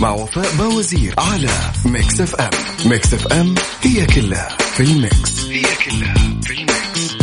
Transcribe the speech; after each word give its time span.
مع 0.00 0.10
وفاء 0.10 0.56
باوزير 0.56 1.14
على 1.18 1.50
Mix 1.84 2.20
FM 2.20 2.50
Mix 2.86 3.14
FM 3.14 3.54
هي 3.82 4.06
كلها 4.06 4.48
في 4.58 4.82
ال 4.82 4.94
Mix. 4.94 5.44
هي 5.48 5.62
كلها 5.62 6.14
في 6.42 6.52
الميكس. 6.52 7.16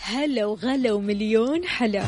هلا 0.00 0.44
وغلا 0.46 0.92
ومليون 0.92 1.66
حلا 1.66 2.04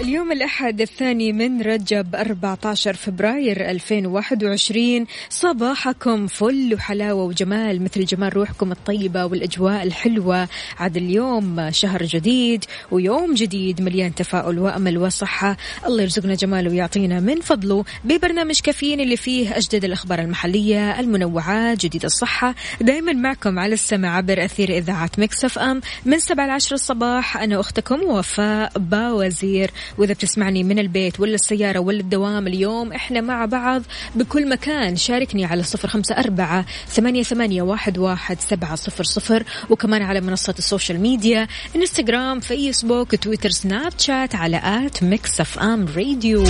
اليوم 0.00 0.32
الأحد 0.32 0.80
الثاني 0.80 1.32
من 1.32 1.62
رجب 1.62 2.14
14 2.14 2.94
فبراير 2.94 3.70
2021 3.70 5.06
صباحكم 5.30 6.26
فل 6.26 6.74
وحلاوة 6.74 7.24
وجمال 7.24 7.82
مثل 7.82 8.04
جمال 8.04 8.36
روحكم 8.36 8.72
الطيبة 8.72 9.24
والأجواء 9.24 9.82
الحلوة. 9.82 10.48
عاد 10.78 10.96
اليوم 10.96 11.70
شهر 11.70 12.02
جديد 12.02 12.64
ويوم 12.90 13.34
جديد 13.34 13.82
مليان 13.82 14.14
تفاؤل 14.14 14.58
وأمل 14.58 14.98
وصحة. 14.98 15.56
الله 15.86 16.02
يرزقنا 16.02 16.34
جماله 16.34 16.70
ويعطينا 16.70 17.20
من 17.20 17.40
فضله 17.40 17.84
ببرنامج 18.04 18.60
كافيين 18.60 19.00
اللي 19.00 19.16
فيه 19.16 19.56
أجدد 19.56 19.84
الأخبار 19.84 20.18
المحلية 20.18 21.00
المنوعات 21.00 21.78
جديد 21.86 22.04
الصحة. 22.04 22.54
دايما 22.80 23.12
معكم 23.12 23.58
على 23.58 23.74
السمع 23.74 24.16
عبر 24.16 24.44
أثير 24.44 24.68
إذاعة 24.68 25.10
مكسف 25.18 25.58
أم. 25.58 25.80
من 26.04 26.18
7 26.18 26.46
ل 26.46 26.50
10 26.50 26.74
الصباح 26.74 27.36
أنا 27.36 27.60
أختكم 27.60 28.02
وفاء 28.02 28.72
باوزير. 28.78 29.70
وإذا 29.98 30.12
بتسمعني 30.12 30.64
من 30.64 30.78
البيت 30.78 31.20
ولا 31.20 31.34
السيارة 31.34 31.78
ولا 31.78 32.00
الدوام 32.00 32.46
اليوم 32.46 32.92
إحنا 32.92 33.20
مع 33.20 33.44
بعض 33.44 33.82
بكل 34.14 34.48
مكان. 34.48 34.96
شاركني 34.96 35.44
على 35.44 35.62
صفر 35.62 35.88
خمسة 35.88 36.14
أربعة 36.18 36.64
ثمانية, 36.88 37.22
ثمانية 37.22 37.62
واحد, 37.62 37.98
واحد 37.98 38.40
سبعة 38.40 38.74
صفر 38.74 39.04
صفر. 39.04 39.44
وكمان 39.70 40.02
على 40.02 40.20
منصة 40.20 40.54
ال 40.58 40.64
social 40.64 41.00
media 41.00 41.46
إنستغرام 41.76 42.40
فيسبوك 42.40 43.14
تويتر 43.14 43.50
سناب 43.50 43.92
شات 43.98 44.34
على 44.34 44.60
at 44.64 45.02
Mix 45.02 45.40
FM 45.40 45.86
Radio. 45.96 46.44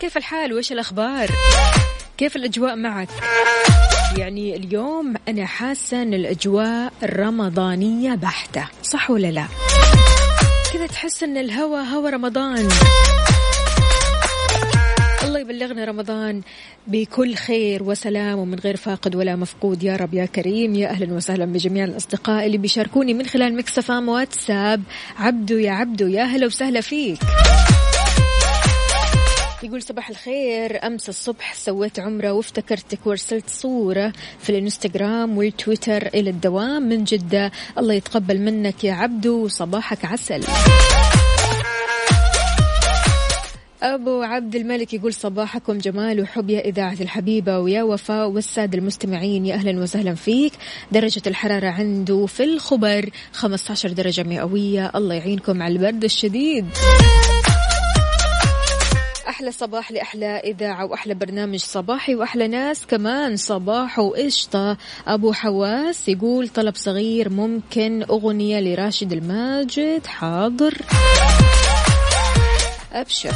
كيف 0.00 0.16
الحال؟ 0.16 0.52
وإيش 0.52 0.72
الأخبار؟ 0.72 1.30
كيف 2.18 2.36
الأجواء 2.36 2.76
معك؟ 2.76 3.08
يعني 4.18 4.56
اليوم 4.56 5.14
أنا 5.28 5.46
حاسة 5.46 6.02
أن 6.02 6.14
الأجواء 6.14 6.92
رمضانية 7.04 8.14
بحتة 8.14 8.68
صح 8.82 9.10
ولا 9.10 9.28
لا؟ 9.30 9.46
كذا 10.76 10.86
تحس 10.86 11.22
إن 11.22 11.36
الهوى 11.36 11.80
هوى 11.80 12.10
رمضان. 12.10 12.68
الله 15.24 15.38
يبلغنا 15.38 15.84
رمضان 15.84 16.42
بكل 16.86 17.34
خير 17.34 17.82
وسلام 17.82 18.38
ومن 18.38 18.58
غير 18.58 18.76
فاقد 18.76 19.16
ولا 19.16 19.36
مفقود. 19.36 19.82
يا 19.82 19.96
رب 19.96 20.14
يا 20.14 20.26
كريم 20.26 20.74
يا 20.74 20.88
أهلا 20.88 21.14
وسهلا 21.14 21.44
بجميع 21.44 21.84
الأصدقاء 21.84 22.46
اللي 22.46 22.58
بيشاركوني 22.58 23.14
من 23.14 23.26
خلال 23.26 23.56
Mix 23.56 23.87
FM 23.87 24.08
واتساب. 24.08 24.82
عبدو 25.18 25.56
يا 25.58 25.70
عبدو 25.70 26.06
يا 26.06 26.22
هلا 26.22 26.46
وسهلا 26.46 26.80
فيك. 26.80 27.18
يقول 29.62 29.82
صباح 29.82 30.08
الخير. 30.08 30.86
أمس 30.86 31.08
الصبح 31.08 31.54
سويت 31.54 32.00
عمرة 32.00 32.32
وافتكرتك 32.32 33.06
وارسلت 33.06 33.50
صورة 33.50 34.12
في 34.38 34.50
الانستغرام 34.50 35.38
والتويتر 35.38 36.06
إلى 36.06 36.30
الدوام 36.30 36.82
من 36.82 37.04
جدة. 37.04 37.52
الله 37.78 37.94
يتقبل 37.94 38.40
منك 38.40 38.84
يا 38.84 38.92
عبدو 38.92 39.44
وصباحك 39.44 40.04
عسل. 40.04 40.44
أبو 43.82 44.22
عبد 44.22 44.56
الملك 44.56 44.94
يقول 44.94 45.14
صباحكم 45.14 45.78
جمال 45.78 46.20
وحب 46.20 46.50
يا 46.50 46.60
إذاعة 46.60 46.96
الحبيبة 47.00 47.58
ويا 47.58 47.82
وفاء 47.82 48.28
والسادة 48.28 48.78
المستمعين. 48.78 49.46
يا 49.46 49.54
أهلا 49.54 49.82
وسهلا 49.82 50.14
فيك. 50.14 50.52
درجة 50.92 51.22
الحرارة 51.26 51.68
عنده 51.68 52.26
في 52.26 52.44
الخبر 52.44 53.10
15 53.32 53.92
درجة 53.92 54.22
مئوية. 54.22 54.92
الله 54.94 55.14
يعينكم 55.14 55.62
على 55.62 55.72
البرد 55.72 56.04
الشديد. 56.04 56.66
أحلى 59.36 59.52
صباح 59.52 59.92
لأحلى 59.92 60.26
إذاعة 60.26 60.84
وأحلى 60.84 61.14
برنامج 61.14 61.58
صباحي 61.58 62.14
وأحلى 62.14 62.48
ناس 62.48 62.86
كمان. 62.86 63.36
صباح 63.36 63.98
وقشطة. 63.98 64.76
أبو 65.06 65.32
حواس 65.32 66.08
يقول 66.08 66.48
طلب 66.48 66.74
صغير 66.76 67.28
ممكن 67.28 68.02
أغنية 68.10 68.60
لراشد 68.60 69.12
الماجد. 69.12 70.06
حاضر. 70.06 70.74
أبشر. 72.92 73.32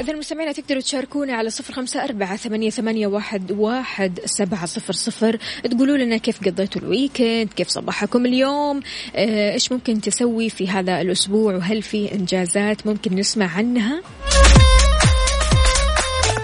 إذا 0.00 0.12
المستمعين 0.12 0.54
تقدروا 0.54 0.80
تشاركونا 0.80 1.32
على 1.34 1.50
صفر 1.50 1.72
خمسة 1.72 2.04
أربعة 2.04 2.36
ثمانية, 2.36 2.70
ثمانية 2.70 3.06
واحد, 3.06 3.52
واحد 3.52 4.20
سبعة 4.24 4.66
صفر 4.66 4.92
صفر. 4.92 5.38
تقولوا 5.64 5.96
لنا 5.96 6.16
كيف 6.16 6.40
قضيتوا 6.48 6.82
ال 6.82 6.90
weekend 6.90 7.48
كيف 7.56 7.68
صباحكم 7.68 8.26
اليوم 8.26 8.80
آه، 9.16 9.52
إيش 9.52 9.72
ممكن 9.72 10.00
تسوي 10.00 10.50
في 10.50 10.68
هذا 10.68 11.00
الأسبوع 11.00 11.54
وهل 11.54 11.82
في 11.82 12.14
إنجازات 12.14 12.86
ممكن 12.86 13.14
نسمع 13.14 13.56
عنها؟ 13.56 14.02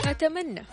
أتمنى. 0.07 0.65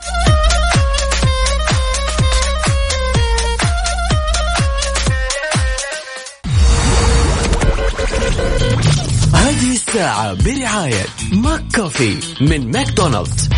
الساعة 9.91 10.34
برعاية 10.34 11.06
ماك 11.34 11.62
كوفي 11.75 12.18
من 12.41 12.72
ماكدونالدز. 12.72 13.50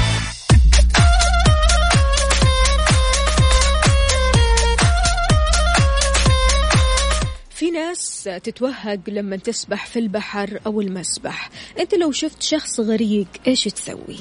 في 7.49 7.72
ناس 7.72 8.29
تتوهق 8.43 8.99
لما 9.07 9.38
تسبح 9.38 9.85
في 9.85 9.99
البحر 9.99 10.59
أو 10.66 10.81
المسبح. 10.81 11.49
أنت 11.79 11.95
لو 11.95 12.11
شفت 12.11 12.41
شخص 12.41 12.79
غريق 12.79 13.27
إيش 13.47 13.63
تسوي؟ 13.63 14.17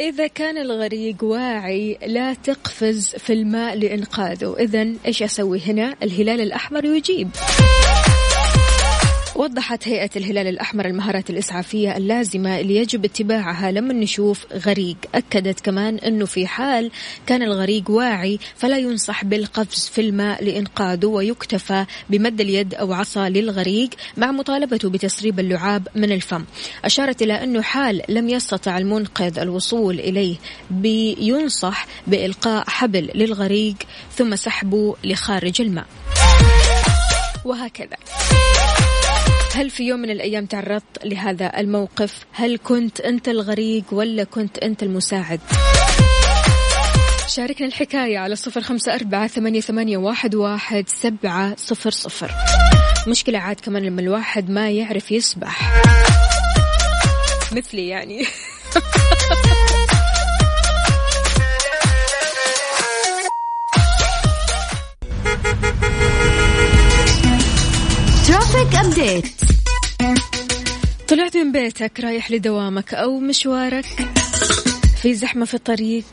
إذا 0.00 0.26
كان 0.26 0.58
الغريق 0.58 1.24
واعي 1.24 1.98
لا 2.06 2.34
تقفز 2.34 3.14
في 3.18 3.32
الماء 3.32 3.76
لإنقاذه. 3.76 4.56
إذا 4.58 4.86
إيش 5.06 5.22
أسوي 5.22 5.60
هنا؟ 5.66 5.96
الهلال 6.02 6.40
الأحمر 6.40 6.84
يجيب. 6.84 7.30
وضحت 9.36 9.88
هيئة 9.88 10.10
الهلال 10.16 10.46
الأحمر 10.46 10.86
المهارات 10.86 11.30
الإسعافية 11.30 11.96
اللازمة 11.96 12.60
اللي 12.60 12.76
يجب 12.76 13.04
اتباعها 13.04 13.70
لما 13.70 13.92
نشوف 13.94 14.46
غريق. 14.52 14.96
أكدت 15.14 15.60
كمان 15.60 15.98
أنه 15.98 16.26
في 16.26 16.46
حال 16.46 16.90
كان 17.26 17.42
الغريق 17.42 17.90
واعي 17.90 18.38
فلا 18.56 18.78
ينصح 18.78 19.24
بالقفز 19.24 19.88
في 19.88 20.00
الماء 20.00 20.44
لإنقاذه 20.44 21.06
ويكتفى 21.06 21.84
بمد 22.10 22.40
اليد 22.40 22.74
أو 22.74 22.92
عصا 22.92 23.28
للغريق 23.28 23.90
مع 24.16 24.32
مطالبته 24.32 24.90
بتسريب 24.90 25.40
اللعاب 25.40 25.88
من 25.94 26.12
الفم. 26.12 26.44
أشارت 26.84 27.22
إلى 27.22 27.42
أنه 27.44 27.62
حال 27.62 28.02
لم 28.08 28.28
يستطع 28.28 28.78
المنقذ 28.78 29.38
الوصول 29.38 30.00
إليه 30.00 30.36
بينصح 30.70 31.86
بإلقاء 32.06 32.64
حبل 32.68 33.10
للغريق 33.14 33.76
ثم 34.14 34.36
سحبه 34.36 34.96
لخارج 35.04 35.60
الماء. 35.60 35.86
وهكذا. 37.44 37.96
هل 39.56 39.70
في 39.70 39.82
يوم 39.84 40.00
من 40.00 40.10
الأيام 40.10 40.46
تعرضت 40.46 41.04
لهذا 41.04 41.60
الموقف؟ 41.60 42.24
هل 42.32 42.58
كنت 42.64 43.00
أنت 43.00 43.28
الغريق 43.28 43.84
ولا 43.92 44.24
كنت 44.24 44.58
أنت 44.58 44.82
المساعد؟ 44.82 45.40
شاركنا 47.28 47.66
الحكاية 47.66 48.18
على 48.18 48.36
صفر 48.36 48.60
خمسة 48.60 48.94
أربعة 48.94 49.26
ثمانية, 49.26 49.60
ثمانية 49.60 49.96
واحد, 49.96 50.34
واحد 50.34 50.88
سبعة 50.88 51.56
صفر 51.56 51.90
صفر. 51.90 52.30
مشكلة 53.08 53.38
عاد 53.38 53.60
كمان 53.60 53.82
لما 53.82 54.00
الواحد 54.00 54.50
ما 54.50 54.70
يعرف 54.70 55.12
يسبح. 55.12 55.82
مثلي 57.52 57.88
يعني. 57.88 58.24
ترافيك 68.26 68.74
أبديت 68.74 69.26
طلعت 71.08 71.36
من 71.36 71.52
بيتك 71.52 72.00
رايح 72.00 72.30
لدوامك 72.30 72.94
أو 72.94 73.18
مشوارك 73.18 73.84
في 75.02 75.14
زحمة 75.14 75.44
في 75.44 75.54
الطريق. 75.54 76.04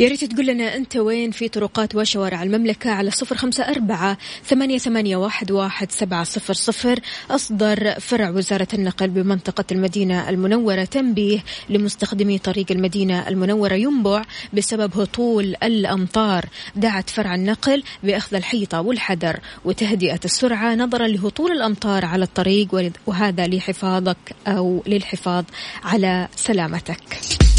يا 0.00 0.08
ريت 0.08 0.24
تقول 0.24 0.46
لنا 0.46 0.76
أنت 0.76 0.96
وين 0.96 1.30
في 1.30 1.48
طرقات 1.48 1.94
وشوارع 1.94 2.42
المملكة 2.42 2.90
على 2.90 3.10
صفر 3.10 3.36
خمسة 3.36 3.64
أربعة 3.64 4.18
ثمانية, 4.44 4.78
ثمانية 4.78 5.16
واحد, 5.16 5.50
واحد 5.50 5.92
سبعة 5.92 6.24
صفر 6.24 6.54
صفر. 6.54 7.00
أصدر 7.30 8.00
فرع 8.00 8.30
وزارة 8.30 8.68
النقل 8.74 9.08
بمنطقة 9.08 9.64
المدينة 9.72 10.28
المنورة. 10.28 10.84
تنبيه 10.84 11.44
لمستخدمي 11.68 12.38
طريق 12.38 12.66
المدينة 12.70 13.28
المنورة. 13.28 13.74
ينبع 13.74 14.22
بسبب 14.52 15.00
هطول 15.00 15.54
الأمطار. 15.62 16.46
دعت 16.76 17.10
فرع 17.10 17.34
النقل 17.34 17.82
بأخذ 18.02 18.36
الحيطة 18.36 18.80
والحذر 18.80 19.40
وتهدئة 19.64 20.20
السرعة. 20.24 20.74
نظرا 20.74 21.06
لهطول 21.06 21.52
الأمطار 21.52 22.04
على 22.04 22.24
الطريق. 22.24 22.92
وهذا 23.06 23.46
لحفاظك 23.46 24.36
أو 24.46 24.82
للحفاظ 24.86 25.44
على 25.84 26.28
سلامتك. 26.36 27.49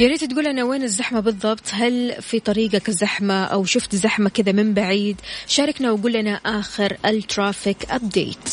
يا 0.00 0.08
ريت 0.08 0.24
تقول 0.24 0.44
لنا 0.44 0.64
وين 0.64 0.82
الزحمة 0.82 1.20
بالضبط. 1.20 1.60
هل 1.72 2.14
في 2.20 2.40
طريقك 2.40 2.90
زحمة 2.90 3.44
أو 3.44 3.64
شفت 3.64 3.94
زحمة 3.94 4.28
كذا 4.30 4.52
من 4.52 4.74
بعيد؟ 4.74 5.16
شاركنا 5.46 5.90
وقول 5.92 6.12
لنا 6.12 6.40
آخر 6.46 6.96
ال 7.04 7.15
traffic 7.15 7.90
update 7.90 8.48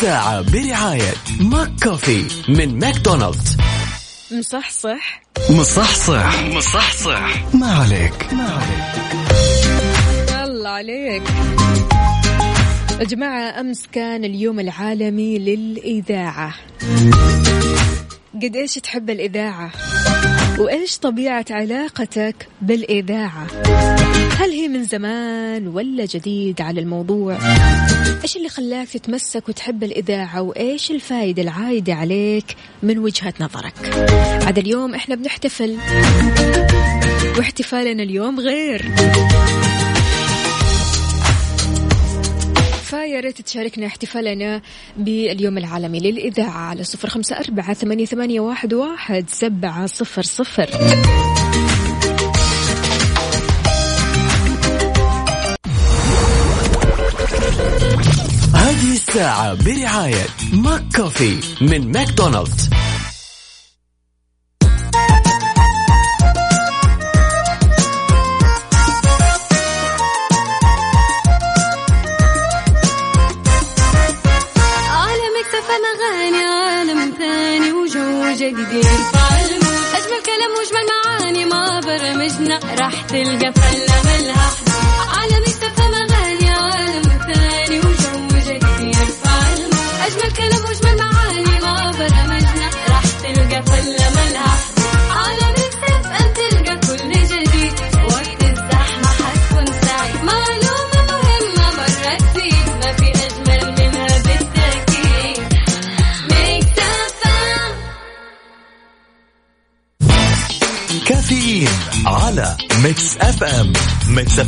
الساعة 0.00 0.40
برعاية 0.52 1.14
ماك 1.40 1.70
كوفي 1.82 2.24
من 2.48 2.78
ماكدونالدز. 2.78 3.56
مصحصح. 4.32 5.22
مصحصح. 5.50 6.42
مصحصح. 6.42 7.54
ما 7.54 7.72
عليك. 7.72 8.32
ما 8.32 8.44
عليك. 8.44 8.94
الله 10.44 10.68
عليك. 10.68 11.22
يا 13.00 13.04
جماعة 13.04 13.60
أمس 13.60 13.82
كان 13.92 14.24
اليوم 14.24 14.60
العالمي 14.60 15.38
للإذاعة. 15.38 16.54
قد 18.42 18.56
إيش 18.56 18.74
تحب 18.74 19.10
الإذاعة؟ 19.10 19.70
وإيش 20.58 20.98
طبيعة 20.98 21.44
علاقتك 21.50 22.48
بالإذاعة؟ 22.62 23.46
هل 24.40 24.50
هي 24.50 24.68
من 24.68 24.84
زمان 24.84 25.68
ولا 25.68 26.04
جديد 26.04 26.60
على 26.60 26.80
الموضوع؟ 26.80 27.38
إيش 28.22 28.36
اللي 28.36 28.48
خلاك 28.48 28.88
تتمسك 28.88 29.48
وتحب 29.48 29.84
الإذاعة؟ 29.84 30.42
وإيش 30.42 30.90
الفائدة 30.90 31.42
العايدة 31.42 31.94
عليك 31.94 32.56
من 32.82 32.98
وجهة 32.98 33.34
نظرك؟ 33.40 33.74
عاد 34.46 34.58
اليوم 34.58 34.94
إحنا 34.94 35.14
بنحتفل. 35.14 35.78
واحتفالنا 37.38 38.02
اليوم 38.02 38.40
غير. 38.40 38.82
فيا 42.84 43.20
ريت 43.20 43.40
تشاركنا 43.40 43.86
احتفالنا 43.86 44.62
باليوم 44.96 45.58
العالمي 45.58 46.00
للإذاعة 46.00 46.58
على 46.58 46.84
صفر 46.84 47.08
خمسة 47.08 47.36
أربعة 47.36 47.74
ثمانية 47.74 48.40
واحد, 48.40 48.74
واحد 48.74 49.24
سبعة 49.28 49.86
صفر 49.86 50.22
صفر. 50.22 50.70
الساعة 59.10 59.54
برعاية 59.54 60.26
ماك 60.52 60.82
كوفي 60.96 61.40
من 61.60 61.92
ماكدونالدز. 61.92 62.70
جديد. 78.36 78.86
أجمل 79.94 80.22
كلام 80.26 80.52
وأجمل 80.58 80.86
معاني 80.90 81.44
ما 81.44 81.80
برمجنا 81.80 82.60
راح 82.80 83.02
تلقى 83.02 83.52
فلة 83.52 84.02
ملها 84.04 84.49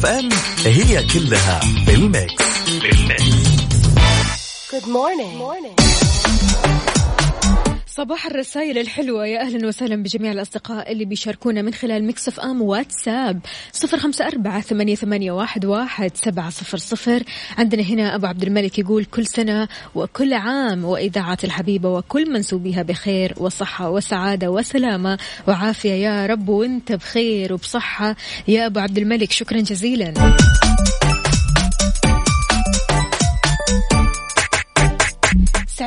Mix 0.02 0.04
FM 0.04 0.28
هي 0.64 1.06
كلها 1.06 1.60
بال 1.87 2.10
Mix 2.10 2.44
بال 2.69 3.02
Mix 3.02 3.52
Good 4.72 4.87
morning. 4.87 5.34
morning. 5.38 5.91
صباح 7.94 8.26
الرسائل 8.26 8.78
الحلوة. 8.78 9.26
يا 9.26 9.40
أهلا 9.40 9.66
وسهلا 9.68 10.02
بجميع 10.02 10.32
الأصدقاء 10.32 10.92
اللي 10.92 11.04
بيشاركونا 11.04 11.62
من 11.62 11.75
خلال 11.75 12.06
Mix 12.06 12.40
FM 12.40 12.62
واتساب. 12.62 13.40
صفر 13.72 13.99
خمسة 13.99 14.26
أربعة 14.26 14.61
ثمانية, 14.61 14.94
ثمانية 14.94 15.32
واحد, 15.32 15.64
واحد 15.64 16.11
سبعة 16.14 16.50
صفر 16.50 16.78
صفر. 16.78 17.22
عندنا 17.58 17.82
هنا 17.82 18.14
أبو 18.14 18.26
عبد 18.26 18.42
الملك 18.42 18.78
يقول 18.78 19.04
كل 19.04 19.26
سنة 19.26 19.68
وكل 19.94 20.34
عام 20.34 20.84
وإذاعة 20.84 21.38
الحبيبة 21.44 21.88
وكل 21.88 22.32
منسوبيها 22.32 22.82
بخير 22.82 23.34
وصحة 23.37 23.90
وسعادة 23.90 24.50
وسلامة 24.50 25.18
وعافية. 25.49 25.92
يا 25.92 26.26
رب 26.26 26.49
وانت 26.49 26.92
بخير 26.92 27.52
وبصحة. 27.52 28.16
يا 28.49 28.66
أبو 28.66 28.80
عبد 28.80 28.99
الملك 28.99 29.32
شكرا 29.32 29.61
جزيلا. 29.61 30.14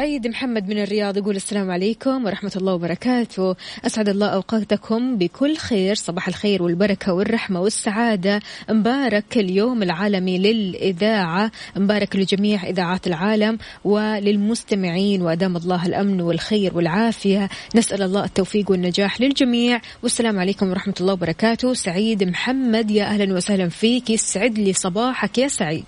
سعيد 0.06 0.28
محمد 0.28 0.68
من 0.68 0.78
الرياض 0.82 1.18
يقول 1.18 1.36
السلام 1.36 1.72
عليكم 1.72 2.26
ورحمة 2.26 2.52
الله 2.56 2.74
وبركاته. 2.74 3.56
أسعد 3.86 4.10
الله 4.10 4.28
أوقاتكم 4.28 5.18
بكل 5.18 5.58
خير 5.58 5.96
صباح 5.96 6.28
الخير 6.28 6.64
والبركة 6.64 7.14
والرحمة 7.14 7.62
والسعادة. 7.62 8.40
مبارك 8.70 9.38
اليوم 9.38 9.84
العالمي 9.84 10.38
للإذاعة 10.38 11.52
مبارك 11.76 12.16
لجميع 12.16 12.64
إذاعات 12.64 13.08
العالم 13.08 13.58
وللمستمعين 13.84 15.22
وأدام 15.22 15.58
الله 15.58 15.86
الأمن 15.86 16.22
والخير 16.22 16.78
والعافية. 16.78 17.50
نسأل 17.76 18.02
الله 18.02 18.26
التوفيق 18.26 18.72
والنجاح 18.72 19.22
للجميع. 19.22 19.82
والسلام 20.04 20.40
عليكم 20.40 20.70
ورحمة 20.70 20.96
الله 21.02 21.14
وبركاته. 21.14 21.74
سعيد 21.74 22.24
محمد 22.24 22.92
يا 22.92 23.04
أهلا 23.04 23.34
وسهلا 23.34 23.70
فيك. 23.70 24.10
يسعد 24.10 24.60
لي 24.60 24.74
صباحك 24.74 25.38
يا 25.38 25.48
سعيد. 25.48 25.86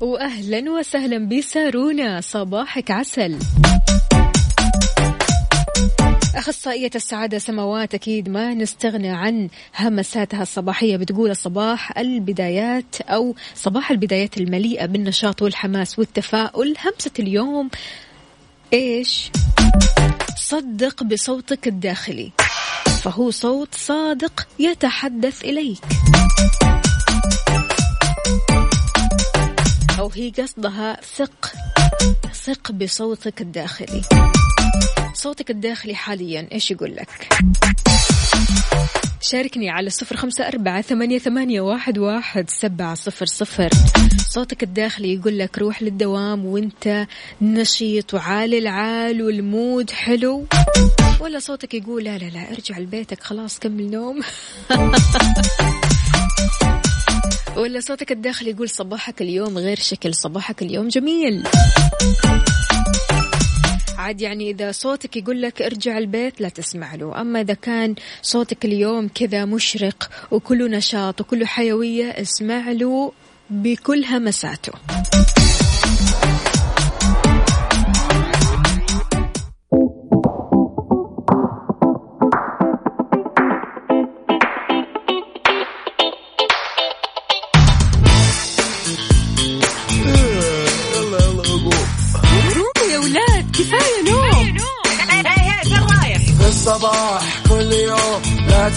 واهلا 0.00 0.70
وسهلا 0.70 1.28
بسارونا. 1.28 2.20
صباحك 2.20 2.90
عسل. 2.90 3.38
أخصائية 6.34 6.90
السعادة 6.94 7.38
سماوات 7.38 7.94
أكيد 7.94 8.28
ما 8.28 8.54
نستغنى 8.54 9.08
عن 9.08 9.48
همساتها 9.76 10.42
الصباحية. 10.42 10.96
بتقول 10.96 11.30
الصباح 11.30 11.98
البدايات 11.98 13.00
أو 13.00 13.34
صباح 13.54 13.90
البدايات 13.90 14.38
المليئة 14.38 14.86
بالنشاط 14.86 15.42
والحماس 15.42 15.98
والتفاؤل. 15.98 16.74
همسة 16.84 17.10
اليوم 17.18 17.70
إيش؟ 18.72 19.30
صدق 20.36 21.02
بصوتك 21.02 21.68
الداخلي. 21.68 22.32
فهو 23.02 23.30
صوت 23.30 23.74
صادق 23.74 24.48
يتحدث 24.58 25.44
إليك. 25.44 25.80
أو 30.00 30.10
هي 30.14 30.30
قصدها 30.30 31.00
ثق. 31.16 31.52
ثق 32.32 32.72
بصوتك 32.72 33.40
الداخلي. 33.40 34.02
صوتك 35.14 35.50
الداخلي 35.50 35.94
حاليا 35.94 36.48
إيش 36.52 36.70
يقول 36.70 36.96
لك؟ 36.96 37.28
شاركني 39.20 39.70
على 39.70 39.90
صفر 39.90 40.16
خمسة 40.16 40.48
أربعة 40.48 40.82
ثمانية, 40.82 41.18
ثمانية 41.18 41.60
واحد, 41.60 41.98
واحد 41.98 42.50
سبعة 42.50 42.94
صفر 42.94 43.26
صفر. 43.26 43.70
صوتك 44.28 44.62
الداخلي 44.62 45.14
يقول 45.14 45.38
لك 45.38 45.58
روح 45.58 45.82
للدوام 45.82 46.46
وانت 46.46 47.06
نشيط 47.42 48.14
وعالي 48.14 48.58
العال 48.58 49.22
والمود 49.22 49.90
حلو. 49.90 50.46
ولا 51.20 51.38
صوتك 51.38 51.74
يقول 51.74 52.04
لا 52.04 52.18
لا 52.18 52.24
لا 52.24 52.50
ارجع 52.50 52.78
لبيتك 52.78 53.22
خلاص 53.22 53.58
كمل 53.58 53.90
نوم. 53.90 54.20
ولا 57.56 57.80
صوتك 57.80 58.12
الداخلي 58.12 58.50
يقول 58.50 58.70
صباحك 58.70 59.22
اليوم 59.22 59.58
غير 59.58 59.76
شكل 59.76 60.14
صباحك 60.14 60.62
اليوم 60.62 60.88
جميل. 60.88 61.42
عاد 63.98 64.20
يعني 64.20 64.50
إذا 64.50 64.72
صوتك 64.72 65.16
يقول 65.16 65.42
لك 65.42 65.62
ارجع 65.62 65.98
البيت 65.98 66.40
لا 66.40 66.48
تسمع 66.48 66.94
له. 66.94 67.20
أما 67.20 67.40
إذا 67.40 67.54
كان 67.54 67.94
صوتك 68.22 68.64
اليوم 68.64 69.08
كذا 69.14 69.44
مشرق 69.44 70.10
وكله 70.30 70.68
نشاط 70.68 71.20
وكله 71.20 71.46
حيوية 71.46 72.04
اسمع 72.04 72.70
له 72.70 73.12
بكل 73.50 74.04
همساته. 74.04 74.72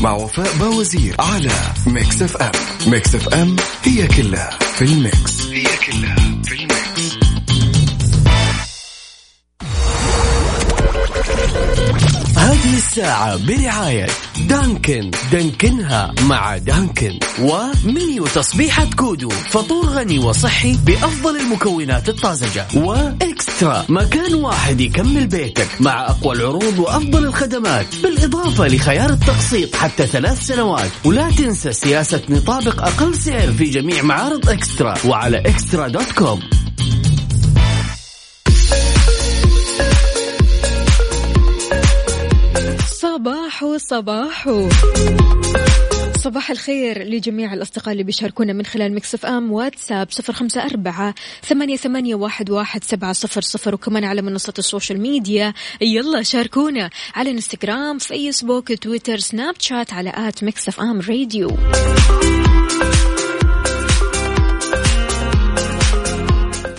مع 0.00 0.12
وفاء 0.12 0.56
باوزير 0.60 1.16
على 1.18 1.50
Mix 1.86 2.22
FM. 2.22 2.50
Mix 2.86 3.14
FM 3.14 3.56
هي 3.84 4.06
كلها 4.06 4.50
في 4.74 4.84
ال 4.84 4.95
Mix. 4.95 5.40
هي 5.46 5.64
كلها. 5.86 6.19
هذه 12.60 12.76
الساعة 12.76 13.46
برعاية 13.46 14.06
دانكن. 14.48 15.10
دانكنها 15.32 16.14
مع 16.22 16.56
دانكن. 16.56 17.18
ومنيو 17.40 18.26
تصبيحة 18.26 18.86
كودو. 18.96 19.28
فطور 19.28 19.86
غني 19.86 20.18
وصحي 20.18 20.76
بأفضل 20.86 21.36
المكونات 21.36 22.08
الطازجة. 22.08 22.66
وإكسترا. 22.74 23.84
مكان 23.88 24.34
واحد 24.34 24.80
يكمل 24.80 25.26
بيتك 25.26 25.68
مع 25.80 26.06
أقوى 26.06 26.36
العروض 26.36 26.78
وأفضل 26.78 27.24
الخدمات. 27.24 27.86
بالإضافة 28.02 28.68
لخيار 28.68 29.10
التقسيط 29.10 29.76
حتى 29.76 30.06
ثلاث 30.06 30.46
سنوات. 30.46 30.90
ولا 31.04 31.30
تنسى 31.30 31.72
سياسة 31.72 32.22
نطابق 32.28 32.82
أقل 32.82 33.14
سعر 33.14 33.52
في 33.52 33.64
جميع 33.64 34.02
معارض 34.02 34.48
إكسترا. 34.48 34.94
وعلى 35.04 35.38
إكسترا 35.38 35.88
dot 35.88 36.12
com. 36.12 36.40
صباحو 43.14 43.78
صباحو 43.78 44.68
صباح 46.16 46.50
الخير 46.50 47.02
لجميع 47.02 47.54
الأصدقاء 47.54 47.92
اللي 47.92 48.02
بيشاركونا 48.02 48.52
من 48.52 48.66
خلال 48.66 48.94
Mix 48.94 49.26
FM 49.26 49.52
واتساب 49.52 50.10
صفر 50.10 50.32
خمسة 50.32 50.64
أربعة 50.64 51.14
ثمانية, 51.42 51.76
ثمانية 51.76 52.14
واحد, 52.14 52.50
واحد 52.50 52.84
سبعة 52.84 53.12
صفر 53.12 53.40
صفر. 53.40 53.74
وكمان 53.74 54.04
على 54.04 54.22
منصة 54.22 54.54
ال 54.58 54.64
social 54.64 55.00
media. 55.00 55.54
يلا 55.80 56.22
شاركونا 56.22 56.90
على 57.14 57.30
انستغرام 57.30 57.98
فيسبوك 57.98 58.72
تويتر 58.72 59.18
سناب 59.18 59.54
شات 59.58 59.92
على 59.92 60.12
at 60.16 60.44
Mix 60.44 60.80
FM 60.80 61.00
Radio. 61.00 61.56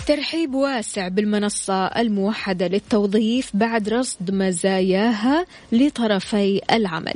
ترحيب 0.06 0.54
واسع 0.54 1.08
بالمنصة 1.08 1.86
الموحدة 1.86 2.66
للتوظيف 2.66 3.50
بعد 3.54 3.88
رصد 3.88 4.30
مزاياها 4.30 5.46
لطرفي 5.72 6.60
العمل. 6.72 7.14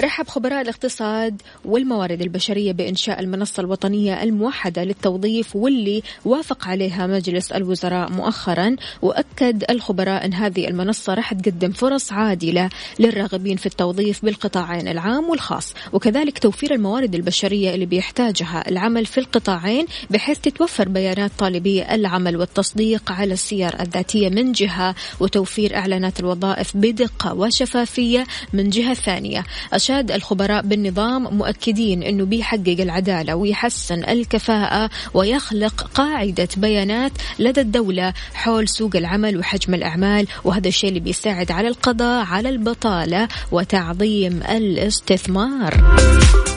رحب 0.00 0.28
خبراء 0.28 0.60
الاقتصاد 0.60 1.42
والموارد 1.64 2.22
البشرية 2.22 2.72
بإنشاء 2.72 3.20
المنصة 3.20 3.60
الوطنية 3.60 4.22
الموحدة 4.22 4.84
للتوظيف 4.84 5.56
واللي 5.56 6.02
وافق 6.24 6.68
عليها 6.68 7.06
مجلس 7.06 7.52
الوزراء 7.52 8.12
مؤخرا. 8.12 8.76
وأكد 9.02 9.64
الخبراء 9.70 10.24
أن 10.24 10.34
هذه 10.34 10.68
المنصة 10.68 11.14
راح 11.14 11.34
تقدم 11.34 11.72
فرص 11.72 12.12
عادلة 12.12 12.68
للراغبين 12.98 13.56
في 13.56 13.66
التوظيف 13.66 14.24
بالقطاعين 14.24 14.88
العام 14.88 15.28
والخاص. 15.30 15.74
وكذلك 15.92 16.38
توفير 16.38 16.74
الموارد 16.74 17.14
البشرية 17.14 17.74
اللي 17.74 17.86
بيحتاجها 17.86 18.68
العمل 18.68 19.06
في 19.06 19.18
القطاعين 19.18 19.86
بحيث 20.10 20.38
تتوفر 20.38 20.88
بيانات 20.88 21.30
طالبي 21.38 21.94
العمل 21.94 22.36
والتصديق 22.36 23.12
على 23.12 23.32
السير 23.32 23.80
الذاتية 23.80 24.28
من 24.28 24.52
جهة 24.52 24.94
وتوفير 25.20 25.76
إعلانات 25.76 26.20
الوظائف 26.20 26.76
بدقة 26.76 27.34
وشفافية 27.34 28.26
من 28.52 28.70
جهة 28.70 28.94
ثانية. 28.94 29.44
أشاد 29.90 30.10
الخبراء 30.10 30.62
بالنظام 30.62 31.22
مؤكدين 31.22 32.02
أنه 32.02 32.24
بيحقق 32.24 32.76
العدالة 32.80 33.34
ويحسن 33.34 34.04
الكفاءة 34.04 34.90
ويخلق 35.14 35.90
قاعدة 35.94 36.48
بيانات 36.56 37.12
لدى 37.38 37.60
الدولة 37.60 38.12
حول 38.34 38.68
سوق 38.68 38.96
العمل 38.96 39.38
وحجم 39.38 39.74
الأعمال. 39.74 40.26
وهذا 40.44 40.68
الشيء 40.68 40.88
اللي 40.88 41.00
بيساعد 41.00 41.52
على 41.52 41.68
القضاء 41.68 42.24
على 42.24 42.48
البطالة 42.48 43.28
وتعظيم 43.52 44.42
الاستثمار. 44.42 45.98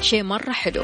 شيء 0.01 0.23
مرة 0.23 0.51
حلو. 0.51 0.83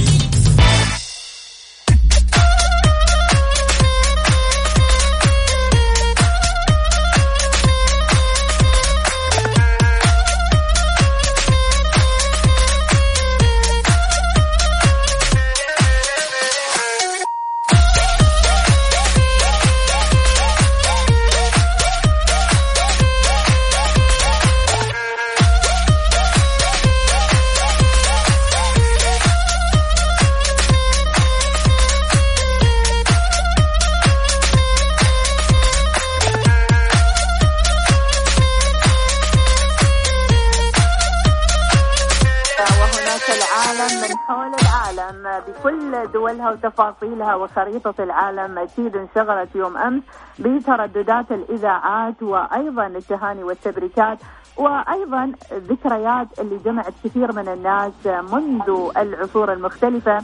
دولها 46.13 46.51
وتفاصيلها 46.51 47.35
وخريطة 47.35 48.03
العالم 48.03 48.57
أكيد 48.57 48.97
انشغلت 48.97 49.55
يوم 49.55 49.77
أمس 49.77 50.03
بترددات 50.39 51.31
الإذاعات 51.31 52.23
وأيضا 52.23 52.87
التهاني 52.87 53.43
والتبريكات 53.43 54.17
وأيضا 54.57 55.31
ذكريات 55.53 56.27
اللي 56.39 56.57
جمعت 56.57 56.93
كثير 57.03 57.31
من 57.31 57.47
الناس 57.47 57.93
منذ 58.31 58.91
العصور 58.97 59.53
المختلفة. 59.53 60.23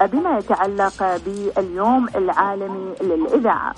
بما 0.00 0.38
يتعلق 0.38 1.20
باليوم 1.26 2.08
العالمي 2.16 2.94
للإذاعة. 3.00 3.74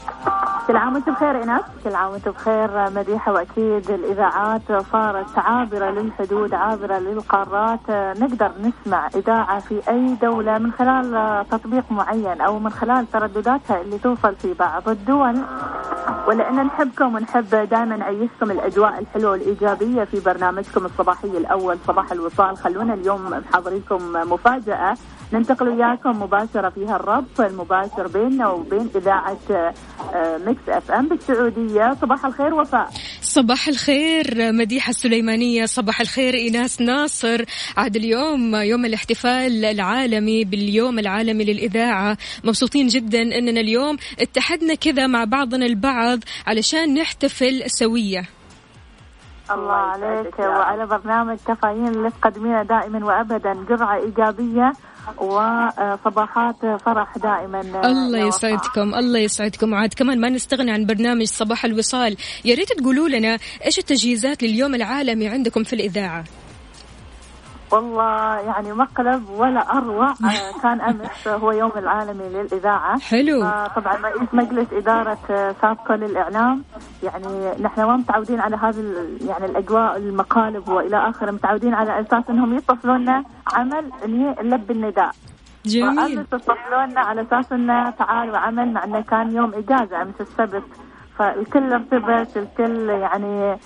كل 0.67 0.77
عام 0.77 0.95
وأنتم 0.95 1.13
بخير 1.13 1.41
إيناس؟ 1.41 1.63
كل 1.85 1.95
عام 1.95 2.13
وأنتم 2.13 2.31
بخير 2.31 2.91
مديحة 2.91 3.33
وأكيد 3.33 3.91
الإذاعات 3.91 4.63
صارت 4.93 5.39
عابرة 5.39 5.91
للحدود 5.91 6.55
عابرة 6.55 6.99
للقارات. 6.99 7.91
نقدر 7.91 8.51
نسمع 8.61 9.07
إذاعة 9.15 9.61
في 9.61 9.81
أي 9.89 10.15
دولة 10.23 10.59
من 10.59 10.73
خلال 10.73 11.45
تطبيق 11.51 11.85
معين 11.91 12.41
أو 12.41 12.59
من 12.59 12.71
خلال 12.71 13.11
تردداتها 13.11 13.81
اللي 13.81 13.99
توصل 13.99 14.35
في 14.35 14.55
بعض 14.55 14.89
الدول. 14.89 15.37
ولأن 16.27 16.67
نحبكم 16.67 17.15
ونحب 17.15 17.51
دائما 17.51 17.97
نعيشكم 17.97 18.51
الأجواء 18.51 18.99
الحلوة 18.99 19.31
والإيجابية 19.31 20.05
في 20.05 20.21
برنامجكم 20.21 20.85
الصباحي 20.85 21.29
الأول 21.29 21.79
صباح 21.87 22.13
الوصال. 22.13 22.57
خلونا 22.57 22.95
اليوم 22.95 23.31
محضريكم 23.31 24.13
مفاجأة. 24.13 24.97
ننتقل 25.33 25.69
وياكم 25.69 26.23
مباشرة 26.23 26.69
فيها 26.69 26.97
الربط 26.97 27.41
المباشر 27.41 28.07
بيننا 28.07 28.49
وبين 28.49 28.91
إذاعة 28.97 29.39
آه، 29.51 30.39
Mix 30.47 30.69
FM 30.69 31.09
بالسعودية. 31.09 31.97
صباح 32.01 32.27
الخير 32.27 32.55
وفاء. 32.55 32.91
صباح 33.23 33.69
الخير 33.69 34.53
مديحة 34.53 34.91
السليمانية. 34.91 35.67
صباح 35.67 36.01
الخير 36.01 36.35
إيناس 36.35 36.81
ناصر. 36.81 37.45
عاد 37.77 37.97
اليوم 37.97 38.55
يوم 38.55 38.85
الاحتفال 38.85 39.65
العالمي 39.65 40.45
باليوم 40.45 40.99
العالمي 40.99 41.45
للإذاعة. 41.45 42.17
مبسوطين 42.45 42.87
جدا 42.87 43.23
أننا 43.23 43.61
اليوم 43.61 43.97
اتحدنا 44.21 44.75
كذا 44.75 45.07
مع 45.07 45.25
بعضنا 45.25 45.67
البعض 45.67 46.19
علشان 46.47 46.95
نحتفل 46.95 47.63
سوية. 47.67 48.38
الله 49.51 49.75
عليك 49.75 50.39
وعلى 50.39 50.87
برنامج 50.87 51.39
كفايين 51.49 51.89
اللي 51.89 52.11
تقدمينه 52.11 52.63
دائما 52.63 53.07
وأبدا 53.07 53.65
جرعة 53.69 53.97
إيجابية 53.97 54.73
وصباحات 55.19 56.57
فرح 56.85 57.19
دائما. 57.19 57.61
الله 57.85 58.19
يسعدكم 58.19 58.95
الله 58.95 59.19
يسعدكم. 59.19 59.73
وعاد 59.73 59.95
كمان 59.95 60.21
ما 60.21 60.29
نستغني 60.31 60.71
عن 60.71 60.87
برنامج 60.87 61.27
صباح 61.27 61.65
الوصال. 61.65 62.17
يا 62.45 62.55
ريت 62.55 62.73
تقولوا 62.73 63.09
لنا 63.09 63.39
إيش 63.67 63.79
التجهيزات 63.79 64.43
لليوم 64.43 64.75
العالمي 64.75 65.29
عندكم 65.29 65.63
في 65.63 65.73
الإذاعة. 65.73 66.25
والله 67.73 68.39
يعني 68.39 68.73
مقلب 68.73 69.31
ولا 69.31 69.79
أروع. 69.79 70.11
آه، 70.11 70.53
كان 70.63 70.81
أمس 70.81 71.29
هو 71.29 71.53
يوم 71.53 71.73
العالمي 71.77 72.29
للإذاعة. 72.29 72.99
حلو. 72.99 73.43
آه، 73.43 73.69
طبعا 73.69 73.97
رئيس 73.97 74.29
مجلس 74.33 74.73
إدارة 74.73 75.19
آه، 75.31 75.55
سابقه 75.63 75.95
للإعلام. 75.95 76.65
يعني 77.03 77.63
نحن 77.63 77.83
ما 77.83 77.97
متعودين 77.97 78.41
على 78.41 78.57
هذه 78.57 78.85
يعني 79.27 79.47
الأجواء 79.47 79.97
المقالب 79.97 80.69
وإلى 80.69 81.09
آخره. 81.09 81.31
متعودين 81.31 81.75
على 81.75 82.01
أساس 82.01 82.25
إنهم 82.31 82.57
يتصلون 82.57 83.01
لنا 83.01 83.25
عمل 83.53 83.91
لب 84.43 84.71
النداء. 84.71 85.11
جميل. 85.65 86.19
يتصلون 86.19 86.99
على 86.99 87.23
أساس 87.23 87.53
إنه 87.53 87.91
تعالوا 87.91 88.39
عمل 88.39 88.73
مع 88.73 88.85
إنه 88.85 89.01
كان 89.01 89.37
يوم 89.37 89.55
إجازة 89.55 90.03
أمس 90.03 90.21
السبت. 90.21 90.65
فالكل 91.19 91.73
ارتبك 91.73 92.37
الكل 92.37 92.89
يعني 92.89 93.57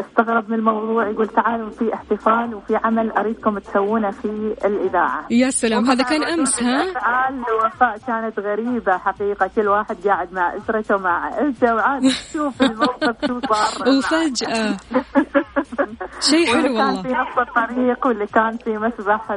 استغرب 0.00 0.44
آه، 0.44 0.48
من 0.48 0.54
الموضوع 0.54 1.08
يقول 1.08 1.28
تعالوا 1.28 1.70
في 1.70 1.94
احتفال 1.94 2.54
وفي 2.54 2.76
عمل 2.76 3.10
أريدكم 3.10 3.58
تسوونه 3.58 4.10
في 4.10 4.54
الإذاعة. 4.64 5.26
يا 5.30 5.50
سلام 5.50 5.84
هذا 5.84 6.02
كان 6.04 6.22
أمس 6.24 6.62
ها؟ 6.62 6.82
الوفاء 7.28 7.98
كانت 8.06 8.38
غريبة 8.38 8.98
حقيقة 8.98 9.50
كل 9.56 9.68
واحد 9.68 9.96
قاعد 10.06 10.32
مع 10.32 10.56
أسرته 10.56 10.96
مع 10.96 11.24
عائلته 11.24 11.74
وعاد 11.74 12.02
تشوف 12.02 12.62
الموقف 12.62 13.26
شو 13.26 13.40
صار. 13.40 13.88
وفجأة. 13.88 14.76
شيء 16.30 16.46
حلو 16.46 16.76
والله 16.76 17.02
كان 17.02 17.02
في 17.02 17.12
نص 17.12 17.38
الطريق 17.38 18.06
واللي 18.06 18.26
كان 18.26 18.56
في 18.56 18.78
مسبح 18.78 19.30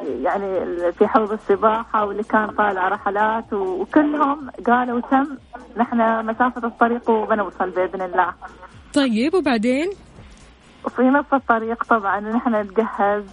يعني 0.00 0.92
في 0.92 1.06
حوض 1.06 1.32
السباحة 1.32 2.04
واللي 2.04 2.22
كان 2.22 2.50
طالع 2.50 2.88
رحلات 2.88 3.52
وكلهم 3.52 4.50
قالوا 4.66 5.00
تم 5.00 5.36
نحن 5.76 6.26
مسافة 6.26 6.66
الطريق 6.66 7.10
وبنوصل 7.10 7.70
بإذن 7.70 8.02
الله. 8.02 8.34
طيب 8.94 9.34
وبعدين؟ 9.34 9.90
وفي 10.84 11.02
نص 11.02 11.24
الطريق 11.32 11.84
طبعا 11.84 12.20
نحن 12.20 12.54
نتجهز 12.54 13.24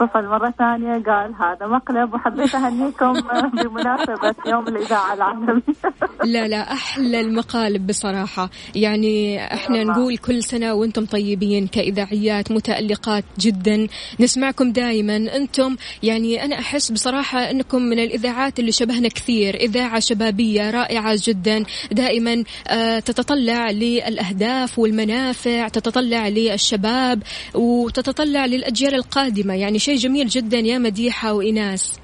اتصل 0.00 0.26
مرة 0.26 0.54
ثانية 0.58 1.02
قال 1.04 1.34
هذا 1.34 1.66
مقلب 1.66 2.14
وحبيت 2.14 2.54
أهنيكم 2.54 3.12
بمناسبة 3.62 4.34
يوم 4.46 4.68
الإذاعة 4.68 5.14
العالمي 5.14 5.62
لا 6.24 6.48
لا 6.48 6.72
أحلى 6.72 7.20
المقالب 7.20 7.86
بصراحة. 7.86 8.50
يعني 8.74 9.44
إحنا 9.54 9.84
نقول 9.84 10.16
كل 10.16 10.42
سنة 10.42 10.74
وأنتم 10.74 11.06
طيبين 11.06 11.66
كإذاعيات 11.66 12.52
متألقات 12.52 13.24
جدا. 13.40 13.86
نسمعكم 14.20 14.72
دائما 14.72 15.16
أنتم 15.16 15.76
يعني 16.02 16.44
أنا 16.44 16.58
أحس 16.58 16.92
بصراحة 16.92 17.50
أنكم 17.50 17.82
من 17.82 17.98
الإذاعات 17.98 18.58
اللي 18.58 18.72
شبهنا 18.72 19.08
كثير. 19.08 19.54
إذاعة 19.54 20.00
شبابية 20.00 20.70
رائعة 20.70 21.18
جدا. 21.22 21.64
دائما 21.92 22.44
آه، 22.68 22.98
تتطلع 22.98 23.70
للأهداف 23.70 24.78
والمنافع 24.78 25.68
تتطلع 25.68 26.28
للشباب 26.28 27.22
وتتطلع 27.54 28.46
للأجيال 28.46 28.94
القادمة. 28.94 29.54
يعني 29.54 29.78
شيء 29.86 29.96
جميل 29.96 30.26
جدا 30.26 30.58
يا 30.58 30.78
مديحة 30.78 31.32
وإناس. 31.32 32.00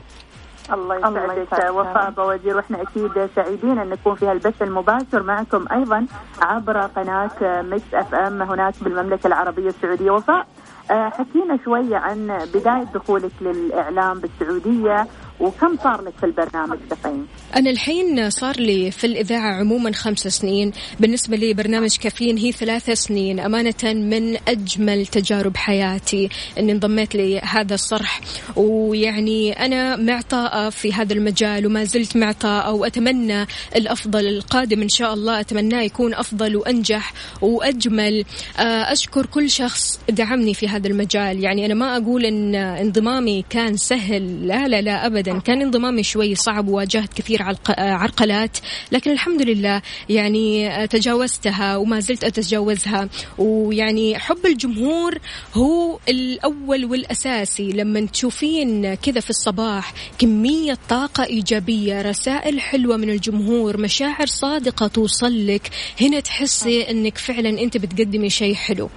الله 0.73 0.97
يسعدك 0.97 1.71
وفاء 1.75 2.11
بوزير 2.11 2.57
وإحنا 2.57 2.83
أكيد 2.83 3.31
سعيدين 3.37 3.79
أن 3.79 3.88
نكون 3.88 4.14
في 4.14 4.27
هالبث 4.27 4.62
المباشر 4.62 5.23
معكم 5.23 5.64
أيضا 5.73 6.07
عبر 6.42 6.81
قناة 6.81 7.62
Mix 7.62 7.94
FM 7.94 8.42
هناك 8.42 8.75
بالمملكة 8.81 9.27
العربية 9.27 9.68
السعودية. 9.68 10.11
وفاء 10.11 10.47
آه، 10.90 11.09
حكينا 11.09 11.59
شوية 11.64 11.97
عن 11.97 12.38
بداية 12.55 12.85
دخولك 12.95 13.33
للإعلام 13.40 14.21
بالسعودية. 14.21 15.07
وكم 15.42 15.76
صار 15.83 16.02
لك 16.02 16.12
في 16.20 16.26
البرنامج 16.26 16.78
كافيين؟ 16.90 17.26
أنا 17.57 17.70
الحين 17.70 18.31
صار 18.31 18.57
لي 18.61 18.90
في 18.90 19.07
الإذاعة 19.07 19.52
عموما 19.52 19.92
خمس 19.92 20.28
سنين. 20.28 20.72
بالنسبة 21.00 21.37
لي 21.37 21.55
برنامج 21.55 21.96
كافيين 21.96 22.38
هي 22.38 22.52
ثلاث 22.52 22.90
سنين 22.90 23.40
أمانة 23.40 23.85
من 23.85 24.37
أجمل 24.48 25.07
تجارب 25.07 25.57
حياتي. 25.57 26.28
أني 26.59 26.72
انضميت 26.72 27.16
لهذا 27.16 27.74
الصرح. 27.74 28.20
ويعني 28.57 29.52
أنا 29.52 29.96
معطاءة 29.96 30.70
في 30.70 30.92
هذا 30.92 31.12
المجال 31.12 31.66
وما 31.66 31.85
زلت 31.85 32.16
معطاءة 32.16 32.72
وأتمنى 32.72 33.46
الأفضل 33.76 34.26
القادم 34.26 34.83
إن 34.83 34.88
شاء 34.88 35.14
الله. 35.14 35.40
أتمناه 35.40 35.83
يكون 35.83 36.14
أفضل 36.14 36.57
وأنجح 36.57 37.12
وأجمل. 37.40 38.24
آه، 38.59 38.92
أشكر 38.92 39.26
كل 39.26 39.50
شخص 39.50 40.00
دعمني 40.11 40.55
في 40.55 40.68
هذا 40.68 40.88
المجال. 40.88 41.44
يعني 41.44 41.66
أنا 41.66 41.74
ما 41.74 41.96
أقول 41.96 42.24
أن 42.24 42.55
انضمامي 42.55 43.44
كان 43.50 43.76
سهل. 43.76 44.46
لا 44.46 44.68
لا 44.68 44.81
لا 44.81 45.07
أبدا. 45.07 45.32
كان 45.40 45.62
انضمامي 45.62 46.03
شوي 46.03 46.35
صعب 46.35 46.68
وواجهت 46.68 47.14
كثير 47.14 47.42
عرقلات 47.79 48.59
لكن 48.92 49.11
الحمد 49.11 49.42
لله 49.42 49.83
يعني 50.09 50.87
تجاوزتها 50.87 51.77
وما 51.77 52.01
زلت 52.01 52.25
أتجاوزها. 52.25 53.09
ويعني 53.38 54.18
حب 54.18 54.47
الجمهور 54.47 55.18
هو 55.55 55.99
الأول 56.09 56.85
والأساسي. 56.85 57.73
لما 57.73 58.07
تشوفين 58.07 58.95
كذا 58.95 59.21
في 59.21 59.31
الصباح 59.31 59.95
كمية 60.18 60.79
طاقة 60.88 61.25
إيجابية 61.25 62.03
رسائل 62.03 62.61
حلوة 62.61 62.97
من 62.97 63.11
الجمهور 63.11 63.81
مشاعر 63.81 64.27
صادقة 64.27 64.87
توصل 64.87 65.47
لك 65.47 65.71
هنا 66.01 66.21
تحسي 66.21 66.90
أنك 66.90 67.18
فعلا 67.18 67.49
أنت 67.49 67.77
بتقدمي 67.77 68.31
شيء 68.31 68.55
حلو. 68.55 68.90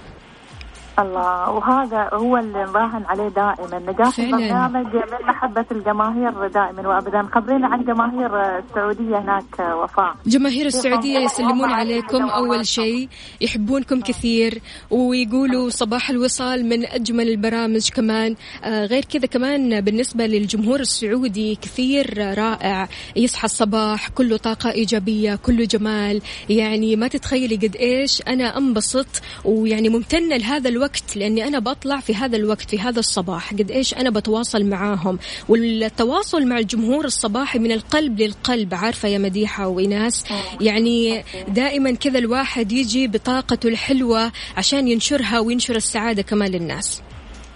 الله. 0.98 1.50
وهذا 1.50 2.10
هو 2.12 2.36
اللي 2.36 2.64
نراهن 2.64 3.04
عليه 3.06 3.28
دائما. 3.28 3.78
نجاح 3.92 4.18
البرنامج 4.18 4.86
من 4.94 5.26
محبة 5.28 5.64
الجماهير 5.72 6.48
دائما. 6.48 6.88
وابدا 6.88 7.22
خبرينا 7.34 7.66
عن 7.66 7.84
جماهير 7.84 8.58
السعودية 8.58 9.18
هناك 9.18 9.58
وفاء. 9.82 10.14
جماهير 10.26 10.66
السعودية 10.66 11.18
يسلمون 11.18 11.70
عليكم 11.70 12.24
أول 12.24 12.66
شيء. 12.66 13.08
يحبونكم 13.40 14.00
كثير 14.00 14.62
ويقولوا 14.90 15.70
صباح 15.70 16.10
الوصال 16.10 16.68
من 16.68 16.86
أجمل 16.86 17.28
البرامج 17.28 17.88
كمان. 17.90 18.34
آه 18.64 18.86
غير 18.86 19.04
كذا 19.04 19.26
كمان 19.26 19.80
بالنسبة 19.80 20.26
للجمهور 20.26 20.80
السعودي 20.80 21.54
كثير 21.54 22.34
رائع. 22.38 22.88
يصحى 23.16 23.44
الصباح 23.44 24.08
كله 24.08 24.36
طاقة 24.36 24.70
إيجابية 24.70 25.34
كله 25.34 25.64
جمال. 25.64 26.20
يعني 26.48 26.96
ما 26.96 27.08
تتخيلي 27.08 27.56
قد 27.56 27.76
إيش 27.76 28.22
أنا 28.28 28.58
أنبسط 28.58 29.22
ويعني 29.44 29.88
ممتنة 29.88 30.36
لهذا 30.36 30.68
الوقت. 30.68 30.85
الوقت 30.86 31.16
لأني 31.16 31.48
أنا 31.48 31.58
بطلع 31.58 32.00
في 32.00 32.14
هذا 32.14 32.36
الوقت 32.36 32.70
في 32.70 32.80
هذا 32.80 32.98
الصباح. 32.98 33.52
قد 33.52 33.70
إيش 33.70 33.94
أنا 33.94 34.10
بتواصل 34.10 34.64
معاهم. 34.64 35.18
والتواصل 35.48 36.46
مع 36.46 36.58
الجمهور 36.58 37.04
الصباحي 37.04 37.58
من 37.58 37.72
القلب 37.72 38.20
للقلب. 38.20 38.74
عارفة 38.74 39.08
يا 39.08 39.18
مديحة 39.18 39.66
وإناس؟ 39.66 40.24
يعني 40.60 41.24
دائما 41.48 41.94
كذا 41.94 42.18
الواحد 42.18 42.72
يجي 42.72 43.08
بطاقته 43.08 43.68
الحلوة 43.68 44.32
عشان 44.56 44.88
ينشرها 44.88 45.38
وينشر 45.38 45.76
السعادة 45.76 46.22
كمان 46.22 46.50
للناس. 46.50 47.02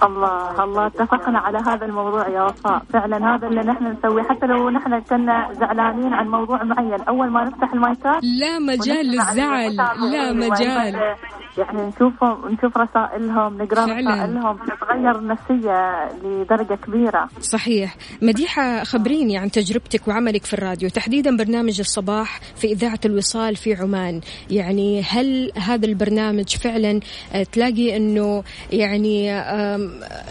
الله 0.03 0.64
الله 0.64 0.87
اتفقنا 0.87 1.38
على 1.38 1.59
هذا 1.59 1.87
الموضوع 1.87 2.29
يا 2.29 2.43
وفاء. 2.43 2.83
فعلا 2.93 3.35
هذا 3.35 3.47
اللي 3.49 3.61
نحن 3.61 3.85
نسويه. 3.87 4.23
حتى 4.23 4.47
لو 4.47 4.71
نحن 4.71 5.01
كنا 5.01 5.49
زعلانين 5.53 6.14
عن 6.14 6.29
موضوع 6.29 6.64
معين 6.64 7.01
أول 7.09 7.31
ما 7.31 7.45
نفتح 7.45 7.73
المايكات 7.73 8.25
لا 8.40 8.59
مجال 8.59 9.07
للزعل 9.07 9.77
لا 10.12 10.33
مجال. 10.33 11.16
يعني 11.59 11.89
نشوفهم 11.89 12.49
نشوف 12.53 12.77
رسائلهم 12.77 13.63
نقرأ. 13.63 13.85
رسائلهم 13.85 14.57
تتغير 14.57 15.19
النفسية 15.19 16.09
لدرجة 16.25 16.75
كبيرة. 16.75 17.29
صحيح. 17.41 17.97
مديحة 18.23 18.85
خبريني 18.85 19.39
عن 19.39 19.51
تجربتك 19.51 20.09
وعملك 20.09 20.45
في 20.45 20.55
الراديو. 20.55 20.89
تحديدا 20.89 21.37
برنامج 21.37 21.81
الصباح 21.81 22.41
في 22.57 22.67
إذاعة 22.67 23.01
الوصال 23.05 23.57
في 23.57 23.75
عمان. 23.75 24.21
يعني 24.51 25.03
هل 25.03 25.53
هذا 25.57 25.87
البرنامج 25.87 26.57
فعلا 26.57 27.01
آه، 27.35 27.43
تلاقي 27.43 27.97
أنه 27.97 28.43
يعني 28.73 29.43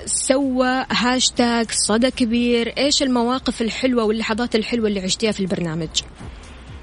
سوى 0.05 0.85
هاشتاج 0.91 1.65
صدى 1.71 2.11
كبير؟ 2.11 2.73
إيش 2.77 3.03
المواقف 3.03 3.61
الحلوة 3.61 4.03
واللحظات 4.03 4.55
الحلوة 4.55 4.87
اللي 4.87 4.99
عشتيها 4.99 5.31
في 5.31 5.39
البرنامج؟ 5.39 5.89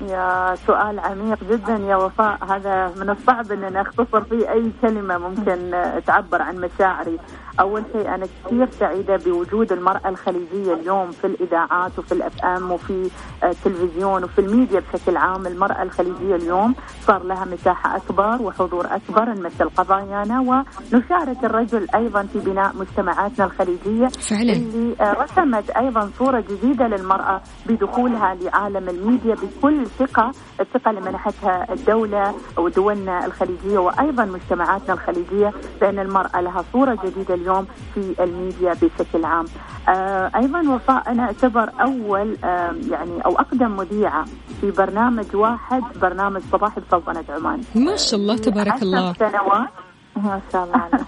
يا 0.01 0.55
سؤال 0.67 1.01
عميق 1.01 1.39
جدا 1.51 1.77
يا 1.77 1.97
وفاء. 1.97 2.39
هذا 2.51 2.93
من 2.97 3.11
الصعب 3.11 3.53
ان 3.53 3.77
اختصر 3.77 4.21
فيه 4.25 4.53
أي 4.53 4.73
كلمة 4.83 5.19
ممكن 5.19 5.71
تعبر 6.07 6.43
عن 6.43 6.57
مشاعري. 6.61 7.19
أول 7.61 7.83
شيء 7.93 8.15
أنا 8.15 8.27
كثير 8.47 8.71
سعيدة 8.71 9.17
بوجود 9.17 9.73
المرأة 9.73 10.09
الخليجية 10.09 10.75
اليوم 10.75 11.11
في 11.11 11.27
الإذاعات 11.27 11.99
وفي 11.99 12.13
ال 12.13 12.45
FM 12.45 12.73
وفي 12.73 13.11
آه، 13.43 13.47
التلفزيون 13.51 14.25
وفي 14.25 14.39
الميديا 14.41 14.81
بشكل 14.81 15.17
عام. 15.17 15.47
المرأة 15.47 15.83
الخليجية 15.83 16.35
اليوم 16.35 16.75
صار 17.01 17.23
لها 17.23 17.45
مساحة 17.45 17.97
أكبر 17.97 18.43
وحضور 18.43 18.87
أكبر 18.87 19.25
نمثل 19.25 19.69
قضايانا. 19.69 20.41
ونشارك 20.41 21.45
الرجل 21.45 21.87
أيضا 21.95 22.23
في 22.23 22.39
بناء 22.39 22.77
مجتمعاتنا 22.77 23.45
الخليجية 23.47 24.07
فعلاً. 24.07 24.53
اللي 24.53 24.97
رسمت 25.01 25.71
أيضا 25.71 26.11
صورة 26.19 26.41
جديدة 26.41 26.87
للمرأة 26.87 27.41
بدخولها 27.67 28.35
لعالم 28.35 28.89
الميديا 28.89 29.35
بكل 29.35 29.86
ثقه 29.99 30.33
الثقة 30.61 30.91
اللي 30.91 31.01
منحتها 31.01 31.73
الدولة 31.73 32.35
ودولنا 32.59 33.27
الخليجية 33.27 33.79
وأيضا 33.79 34.25
مجتمعاتنا 34.25 34.95
الخليجية 34.95 35.53
بأن 35.81 35.99
المرأة 35.99 36.41
لها 36.41 36.65
صورة 36.73 36.99
جديدة 37.05 37.35
اليوم 37.35 37.67
في 37.95 38.15
الميديا 38.21 38.73
بشكل 38.73 39.25
عام. 39.25 39.45
آه 39.89 40.31
أيضا 40.37 40.75
وفاء 40.75 41.13
أنا 41.13 41.23
أعتبر 41.23 41.71
أول 41.81 42.37
آه 42.45 42.75
يعني 42.91 43.25
أو 43.25 43.33
أقدم 43.33 43.77
مذيعة 43.77 44.25
في 44.61 44.71
برنامج 44.71 45.37
واحد 45.37 45.83
برنامج 46.03 46.41
صباحي 46.53 46.81
بسلطنه 46.81 47.25
عمان. 47.29 47.61
ما 47.75 47.97
شاء 47.97 48.21
الله 48.21 48.37
تبارك 48.37 48.83
الله 48.83 49.13
سنوات 49.13 49.69
ما 50.17 50.41
شاء 50.53 50.65
الله 50.65 50.77
عليك. 50.77 51.07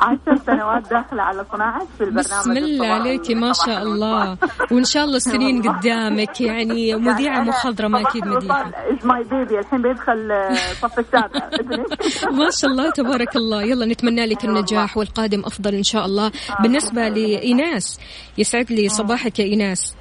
عشر 0.00 0.38
سنوات 0.46 0.90
داخلة 0.90 1.22
على 1.22 1.40
12 1.40 1.86
في 1.98 2.04
البرنامج 2.04 2.18
بسم 2.40 2.50
الله 2.50 2.60
الصباحي 2.70 2.92
عليك 2.92 3.30
ما 3.30 3.52
شاء. 3.52 3.82
الله. 3.82 4.36
وإن 4.72 4.84
شاء 4.84 5.04
الله 5.04 5.16
السنين 5.16 5.62
قدامك 5.68 6.40
يعني 6.40 6.94
مذيعة 6.94 7.40
مخضرمة 7.40 8.00
أكيد 8.00 8.26
مديحة 8.26 8.68
As 8.68 9.06
my 9.06 9.22
baby 9.24 9.58
الحين 9.58 9.82
بيدخل 9.82 10.32
آه، 10.32 10.52
صف 10.82 10.98
السابع 10.98 11.50
ما 12.32 12.50
شاء 12.50 12.70
الله 12.70 12.90
تبارك 12.90 13.36
الله. 13.36 13.62
يلا 13.62 13.86
نتمنى 13.86 14.26
لك 14.26 14.44
النجاح 14.44 14.96
والقادم 14.96 15.40
أفضل 15.44 15.74
إن 15.74 15.82
شاء 15.82 16.04
الله. 16.06 16.32
بالنسبة 16.62 17.08
لإيناس 17.08 18.00
يسعد 18.38 18.72
لي 18.72 18.88
صباحك 18.88 19.38
يا 19.38 19.44
إيناس. 19.44 19.94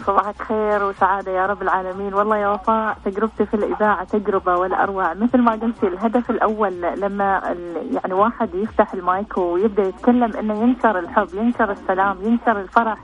صباحك 0.00 0.42
خير 0.42 0.84
وسعادة 0.84 1.32
يا 1.32 1.46
رب 1.46 1.62
العالمين. 1.62 2.14
والله 2.14 2.36
يا 2.36 2.48
وفاء 2.48 2.96
تجربتي 3.04 3.46
في 3.46 3.54
الإذاعة 3.54 4.04
تجربة 4.04 4.56
ولا 4.56 4.82
أروع 4.82 5.14
مثل 5.14 5.38
ما 5.38 5.52
قلتي 5.52 5.86
الهدف 5.86 6.30
الأول 6.30 6.80
لما 6.80 7.56
يعني 7.92 8.14
واحد 8.14 8.54
يفتح 8.54 8.92
المايك 8.94 9.38
ويبدأ 9.38 9.82
يتكلم 9.82 10.36
إنه 10.36 10.54
ينشر 10.62 10.98
الحب 10.98 11.28
ينشر 11.34 11.70
السلام 11.70 12.16
ينشر 12.22 12.60
الفرح. 12.60 12.98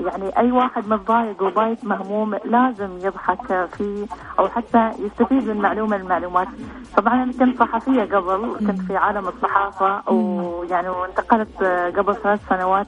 يعني 0.00 0.38
أي 0.38 0.52
واحد 0.52 0.88
متضايق 0.88 1.42
وبايت 1.42 1.84
مهموم 1.84 2.34
لازم 2.44 2.98
يضحك 2.98 3.68
فيه 3.72 4.06
أو 4.38 4.48
حتى 4.48 4.90
يستفيد 4.98 5.48
من 5.48 5.56
معلومة 5.56 5.96
من 5.96 6.02
المعلومات. 6.02 6.48
طبعا 6.96 7.22
أنا 7.22 7.32
كنت 7.32 7.58
صحفية 7.58 8.02
قبل 8.02 8.56
كنت 8.58 8.80
في 8.80 8.96
عالم 8.96 9.28
الصحافة 9.28 10.12
ويعني 10.12 10.88
وانتقلت 10.88 11.62
قبل 11.96 12.16
ثلاث 12.16 12.40
سنوات 12.48 12.86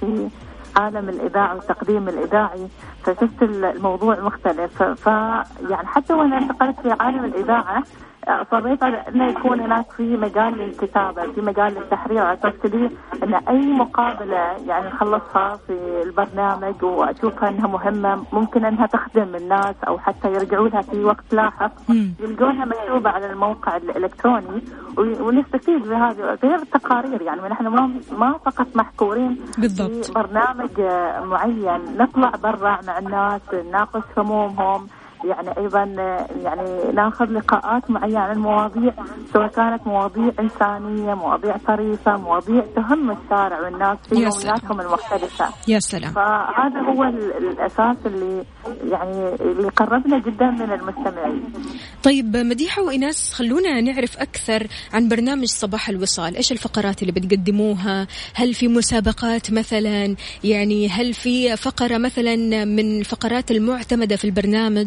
في 0.00 0.28
عالم 0.76 1.08
الإذاعة 1.08 1.54
والتقديم 1.54 2.08
الإذاعي 2.08 2.68
فشفت 3.02 3.42
الموضوع 3.42 4.20
مختلف. 4.20 4.82
ف 4.82 5.06
يعني 5.70 5.86
حتى 5.86 6.12
وأنا 6.12 6.38
انتقلت 6.38 6.80
في 6.80 6.96
عالم 7.00 7.24
الإذاعة 7.24 7.82
على 8.28 9.04
أنه 9.08 9.26
يكون 9.26 9.60
هناك 9.60 9.90
في 9.90 10.16
مجال 10.16 10.58
للكتابة 10.58 11.32
في 11.32 11.40
مجال 11.40 11.74
للتحرير 11.74 12.18
على 12.22 12.38
أساس 12.38 12.52
كذي 12.62 12.90
أن 13.22 13.34
أي 13.34 13.72
مقابلة 13.72 14.36
يعني 14.66 14.86
نخلصها 14.88 15.56
في 15.66 16.02
البرنامج 16.04 16.82
وأشوفها 16.84 17.48
أنها 17.48 17.66
مهمة 17.66 18.24
ممكن 18.32 18.64
أنها 18.64 18.86
تخدم 18.86 19.34
الناس 19.34 19.74
أو 19.88 19.98
حتى 19.98 20.32
يرجعوا 20.32 20.68
لها 20.68 20.82
في 20.82 21.04
وقت 21.04 21.34
لاحق. 21.34 21.72
يلقونها 22.20 22.64
مكتوبة 22.64 23.10
على 23.10 23.30
الموقع 23.32 23.76
الإلكتروني 23.76 24.62
و- 24.98 25.22
ونستفيد 25.28 25.82
بهذه 25.88 26.38
غير 26.42 26.54
التقارير 26.54 27.22
يعني 27.22 27.40
نحن 27.48 27.66
ما 27.66 27.90
ما 28.18 28.32
فقط 28.44 28.66
محكورين 28.74 29.36
بالضبط. 29.58 30.04
في 30.04 30.12
برنامج 30.12 30.70
معين 31.30 31.80
نطلع 31.98 32.30
برا 32.42 32.78
مع 32.86 32.98
الناس 32.98 33.40
نناقش 33.54 34.02
همومهم 34.18 34.86
يعني 35.28 35.56
أيضا 35.58 35.82
يعني 36.44 36.92
ناخذ 36.94 37.24
لقاءات 37.24 37.90
معينه 37.90 38.18
عن 38.18 38.36
المواضيع 38.36 38.92
سواء 39.32 39.46
كانت 39.48 39.86
مواضيع 39.86 40.32
إنسانية، 40.40 41.14
مواضيع 41.14 41.56
طريفة، 41.56 42.16
مواضيع 42.16 42.64
تهم 42.76 43.10
الشارع 43.10 43.60
والناس 43.60 43.98
في. 44.08 44.14
يومياتهم 44.14 44.80
المختلفة. 44.80 45.48
يا 45.68 45.78
سلام 45.78 46.12
فهذا 46.12 46.80
هو 46.80 47.04
ال- 47.04 47.32
الأساس 47.36 47.96
اللي 48.06 48.44
يعني 48.90 49.34
اللي 49.40 49.68
قربنا 49.68 50.18
جدا 50.18 50.46
من 50.50 50.72
المستمعين. 50.72 51.52
طيب 52.02 52.36
مديحة 52.36 52.82
وإناس 52.82 53.32
خلونا 53.32 53.80
نعرف 53.80 54.18
أكثر 54.18 54.66
عن 54.92 55.08
برنامج 55.08 55.44
صباح 55.46 55.88
الوصال 55.88 56.36
إيش 56.36 56.52
الفقرات 56.52 57.02
اللي 57.02 57.12
بتقدموها 57.12 58.06
هل 58.34 58.54
في 58.54 58.68
مسابقات 58.68 59.52
مثلا 59.52 60.16
يعني 60.44 60.88
هل 60.88 61.14
في 61.14 61.56
فقرة 61.56 61.98
مثلا 61.98 62.36
من 62.64 62.98
الفقرات 63.00 63.50
المعتمدة 63.50 64.16
في 64.16 64.24
البرنامج 64.24 64.86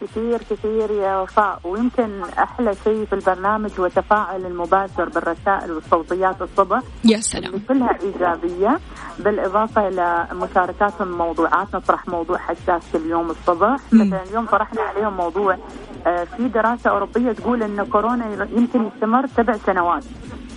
كثير 0.00 0.38
كثير 0.50 0.90
يا 0.90 1.20
وفاء. 1.20 1.60
ويمكن 1.64 2.22
أحلى 2.38 2.74
شيء 2.84 3.04
في 3.04 3.12
البرنامج 3.12 3.70
هو 3.80 3.86
التفاعل 3.86 4.46
المباشر 4.46 5.08
بالرسائل 5.08 5.72
والصوتيات 5.72 6.42
الصبح. 6.42 6.82
يا 7.04 7.20
سلام. 7.20 7.52
كلها 7.68 7.98
إيجابية 8.02 8.78
بالإضافة 9.18 9.88
إلى 9.88 10.26
مشاركاتهم 10.32 11.18
موضوعات 11.18 11.74
نطرح 11.74 12.08
موضوع 12.08 12.38
حساس 12.38 12.82
كل 12.92 13.06
يوم 13.06 13.30
الصبح. 13.30 13.76
مثلا 13.92 14.22
اليوم 14.22 14.46
طرحنا 14.46 14.82
عليهم 14.82 15.16
موضوع 15.16 15.58
آه، 16.06 16.24
في 16.24 16.48
دراسة 16.48 16.90
أوروبية 16.90 17.32
تقول 17.32 17.62
إن 17.62 17.84
كورونا 17.84 18.46
يمكن 18.56 18.86
يستمر 18.86 19.26
سبع 19.26 19.56
سنوات. 19.56 20.04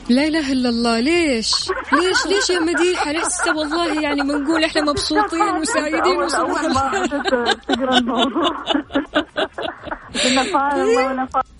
لا 0.09 0.27
إله 0.27 0.51
إلا 0.51 0.69
الله 0.69 0.99
ليش؟ 0.99 1.71
ليش؟ 1.93 2.25
ليش 2.25 2.49
يا 2.49 2.59
مديحة 2.59 3.11
لسه 3.11 3.57
والله 3.57 4.01
يعني 4.01 4.21
بنقول 4.21 4.63
إحنا 4.63 4.81
مبسوطين 4.81 5.55
وسعيدين 5.61 6.17
وصباح 6.21 6.63
الخير 6.63 7.59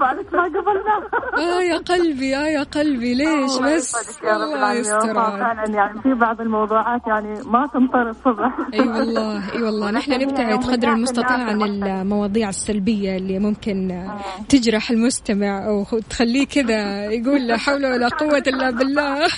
بعدك 0.00 0.34
ما 0.34 0.42
قبلنا 0.42 1.08
آه 1.38 1.62
يا 1.62 1.78
قلبي 1.78 2.36
آه 2.36 2.46
يا 2.46 2.62
قلبي 2.62 3.14
ليش 3.14 3.58
بس؟ 3.58 4.20
الله 4.24 4.72
يستر. 4.72 5.14
فعلا 5.14 5.68
يعني 5.68 6.02
في 6.02 6.14
بعض 6.14 6.40
الموضوعات 6.40 7.06
يعني 7.06 7.40
ما 7.46 7.66
تنطر 7.66 8.08
الصبح. 8.10 8.56
أي 8.74 8.80
والله 8.80 9.52
أي 9.54 9.62
والله. 9.62 9.90
نحن 9.90 10.12
نبتعد 10.12 10.64
قدر 10.64 10.88
المستطاع 10.88 11.32
عن 11.32 11.62
المواضيع 11.62 12.48
السلبية 12.48 13.16
اللي 13.16 13.38
ممكن 13.38 14.08
تجرح 14.48 14.90
المستمع 14.90 15.66
أو 15.66 15.84
تخليه 16.10 16.46
كذا 16.46 17.04
يقول 17.04 17.46
لا 17.46 17.56
حول 17.56 17.86
ولا 17.86 18.08
قوة 18.08 18.42
إلا 18.46 18.70
بالله. 18.70 19.18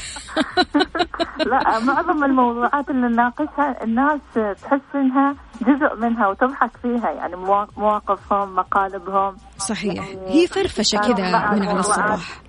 لا 1.47 1.79
معظم 1.79 2.25
الموضوعات 2.25 2.91
اللي 2.91 3.07
نناقشها 3.09 3.85
الناس 3.85 4.21
تحس 4.35 4.81
إنها 4.95 5.35
جزء 5.63 5.97
منها 6.01 6.29
وتضحك 6.29 6.71
فيها. 6.83 7.11
يعني 7.11 7.37
موا- 7.37 7.67
مواقفهم 7.77 8.55
مقالبهم. 8.57 9.37
صحيح. 9.59 10.05
هي 10.27 10.47
فرفشة 10.47 10.99
كذا 10.99 11.51
من 11.53 11.63
على 11.69 11.81
الصباح. 11.81 12.46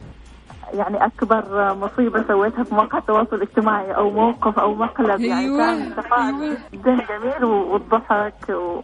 يعني 0.73 1.05
أكبر 1.05 1.73
مصيبة 1.75 2.23
سويتها 2.27 2.63
في 2.63 2.75
مواقع 2.75 2.97
التواصل 2.97 3.35
الاجتماعي 3.35 3.91
أو 3.95 4.09
موقف 4.11 4.59
أو 4.59 4.75
مقلب. 4.75 5.19
يعني 5.21 5.39
أيوة، 5.39 5.57
كان 5.57 5.95
تفاعل 5.95 6.33
أيوة. 6.41 6.57
جدا 6.73 6.91
جميل 7.09 7.45
والضحك 7.45 8.49
و... 8.49 8.81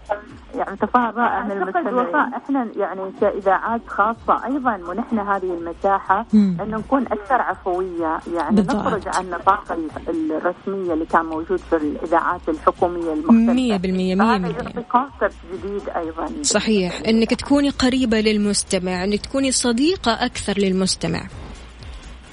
يعني 0.56 0.78
تفاعل 0.78 1.18
رائع 1.18 1.44
من 1.44 1.52
المستمعين. 1.52 1.96
وفاء 1.96 2.30
إحنا 2.38 2.68
يعني 2.78 3.02
كإذاعات 3.22 3.82
خاصة 3.88 4.46
أيضا 4.46 4.78
منحنا 4.78 5.36
هذه 5.36 5.58
المساحة. 5.60 6.26
انه 6.34 6.78
نكون 6.78 7.02
أكثر 7.02 7.42
عفوية. 7.42 8.20
يعني 8.36 8.56
بالضبط. 8.56 8.76
نخرج 8.76 9.02
عن 9.16 9.30
نطاق 9.30 9.72
ال- 9.72 10.32
الرسمية 10.32 10.94
اللي 10.94 11.06
كان 11.06 11.26
موجود 11.26 11.60
في 11.60 11.76
الإذاعات 11.76 12.42
الحكومية 12.50 13.14
المختلفة. 13.14 13.54
مية 13.54 13.78
بالمية 13.78 14.16
مية 14.16 14.24
هذا 14.24 14.38
بالمية. 14.38 14.54
يعطي 14.64 14.84
كونسبت 14.92 15.34
جديد 15.54 15.90
أيضا. 15.96 16.28
صحيح 16.44 17.02
إنك 17.08 17.34
تكوني 17.34 17.70
قريبة 17.70 18.20
للمستمع 18.22 19.04
إنك 19.04 19.20
تكوني 19.26 19.52
صديقة 19.52 20.12
أكثر 20.26 20.54
للمستمع. 20.58 21.22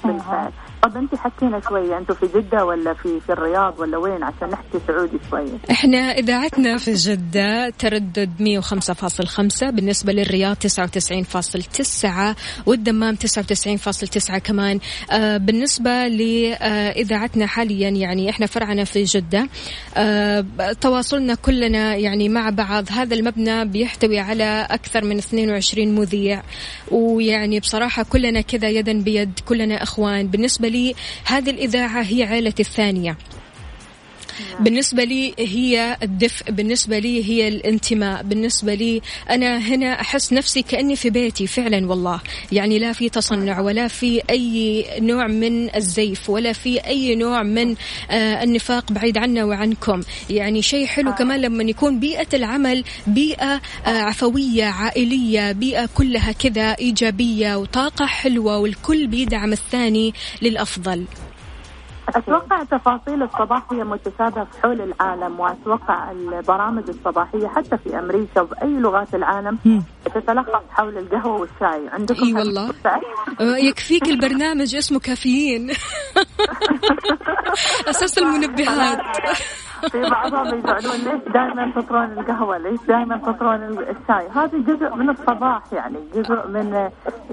بالفعل 0.03 0.51
طب 0.83 0.97
انت 0.97 1.15
حكينا 1.15 1.61
شوية 1.69 1.97
أنتم 1.97 2.13
في 2.13 2.27
جدة 2.35 2.65
ولا 2.65 2.93
في 2.93 3.19
في 3.19 3.31
الرياض 3.33 3.79
ولا 3.79 3.97
وين؟ 3.97 4.23
عشان 4.23 4.49
نحكي 4.49 4.79
سعودي 4.87 5.17
شوية 5.29 5.57
إحنا 5.71 5.97
إذاعتنا 5.97 6.77
في 6.77 6.93
جدة 6.93 7.69
تردد 7.69 8.29
105.5 8.39 9.69
بالنسبة 9.69 10.13
للرياض 10.13 10.57
99.9 10.57 12.35
والدمام 12.65 13.15
99.9 13.15 14.37
كمان. 14.37 14.79
آه 15.11 15.37
بالنسبة 15.37 16.07
لإذاعتنا 16.07 17.45
حاليا 17.47 17.89
يعني 17.89 18.29
إحنا 18.29 18.45
فرعنا 18.45 18.83
في 18.83 19.03
جدة. 19.03 19.47
آه 19.97 20.45
تواصلنا 20.81 21.35
كلنا 21.35 21.95
يعني 21.95 22.29
مع 22.29 22.49
بعض. 22.49 22.85
هذا 22.91 23.15
المبنى 23.15 23.65
بيحتوي 23.65 24.19
على 24.19 24.67
أكثر 24.69 25.05
من 25.05 25.17
22 25.17 25.95
مذيع 25.95 26.43
ويعني 26.91 27.59
بصراحة 27.59 28.03
كلنا 28.03 28.41
كذا 28.41 28.69
يدا 28.69 28.93
بيد 29.03 29.39
كلنا 29.45 29.83
إخوان. 29.83 30.27
بالنسبة 30.27 30.70
لي 30.71 30.95
هذه 31.25 31.49
الإذاعة 31.49 32.01
هي 32.01 32.23
عائلتي 32.23 32.61
الثانية. 32.61 33.17
بالنسبة 34.59 35.03
لي 35.03 35.33
هي 35.39 35.97
الدفء 36.03 36.51
بالنسبة 36.51 36.99
لي 36.99 37.25
هي 37.29 37.47
الانتماء 37.47 38.23
بالنسبة 38.23 38.73
لي 38.73 39.01
أنا 39.29 39.57
هنا 39.57 40.01
أحس 40.01 40.33
نفسي 40.33 40.61
كأني 40.61 40.95
في 40.95 41.09
بيتي 41.09 41.47
فعلا 41.47 41.87
والله. 41.89 42.21
يعني 42.51 42.79
لا 42.79 42.93
في 42.93 43.09
تصنع 43.09 43.59
ولا 43.59 43.87
في 43.87 44.21
أي 44.29 44.85
نوع 44.99 45.27
من 45.27 45.75
الزيف 45.75 46.29
ولا 46.29 46.53
في 46.53 46.79
أي 46.79 47.15
نوع 47.15 47.43
من 47.43 47.75
آه 48.11 48.43
النفاق 48.43 48.91
بعيد 48.91 49.17
عنا 49.17 49.43
وعنكم. 49.43 50.01
يعني 50.29 50.61
شيء 50.61 50.85
حلو 50.85 51.13
كمان 51.13 51.41
لما 51.41 51.63
يكون 51.63 51.99
بيئة 51.99 52.27
العمل 52.33 52.83
بيئة 53.07 53.61
آه 53.85 53.89
عفوية 53.89 54.65
عائلية 54.65 55.51
بيئة 55.51 55.89
كلها 55.95 56.31
كذا 56.31 56.75
إيجابية 56.79 57.55
وطاقة 57.55 58.05
حلوة 58.05 58.57
والكل 58.57 59.07
بيدعم 59.07 59.53
الثاني 59.53 60.13
للأفضل. 60.41 61.05
أتوقع 62.09 62.63
تفاصيل 62.63 63.23
الصباحيه 63.23 63.83
متشابهة 63.83 64.43
في 64.43 64.61
حول 64.61 64.81
العالم 64.81 65.39
وأتوقع 65.39 66.11
البرامج 66.11 66.83
الصباحية 66.89 67.47
حتى 67.47 67.77
في 67.77 67.99
أمريكا 67.99 68.41
وباي 68.41 68.69
لغات 68.69 69.15
العالم 69.15 69.57
تتلخص 70.05 70.61
حول 70.69 70.97
القهوة 70.97 71.39
والشاي. 71.39 71.89
عندكم 71.89 72.25
أي 72.25 72.33
والله. 72.33 72.69
آه، 73.41 73.57
يكفيك 73.57 74.07
البرنامج 74.07 74.75
اسمه 74.75 74.99
كافيين. 74.99 75.71
أساس 77.89 78.17
المنبهات. 78.17 78.99
في 79.91 80.01
بعضهم 80.01 80.45
يقولون 80.45 80.95
ليش 80.95 81.33
دائما 81.33 81.71
تطرون 81.75 82.11
القهوة؟ 82.11 82.57
ليش 82.57 82.79
دائما 82.87 83.17
تطرون 83.17 83.63
الشاي؟ 83.63 84.27
هذا 84.35 84.57
جزء 84.57 84.95
من 84.95 85.09
الصباح 85.09 85.61
يعني 85.73 85.97
جزء 86.15 86.47
من 86.47 86.89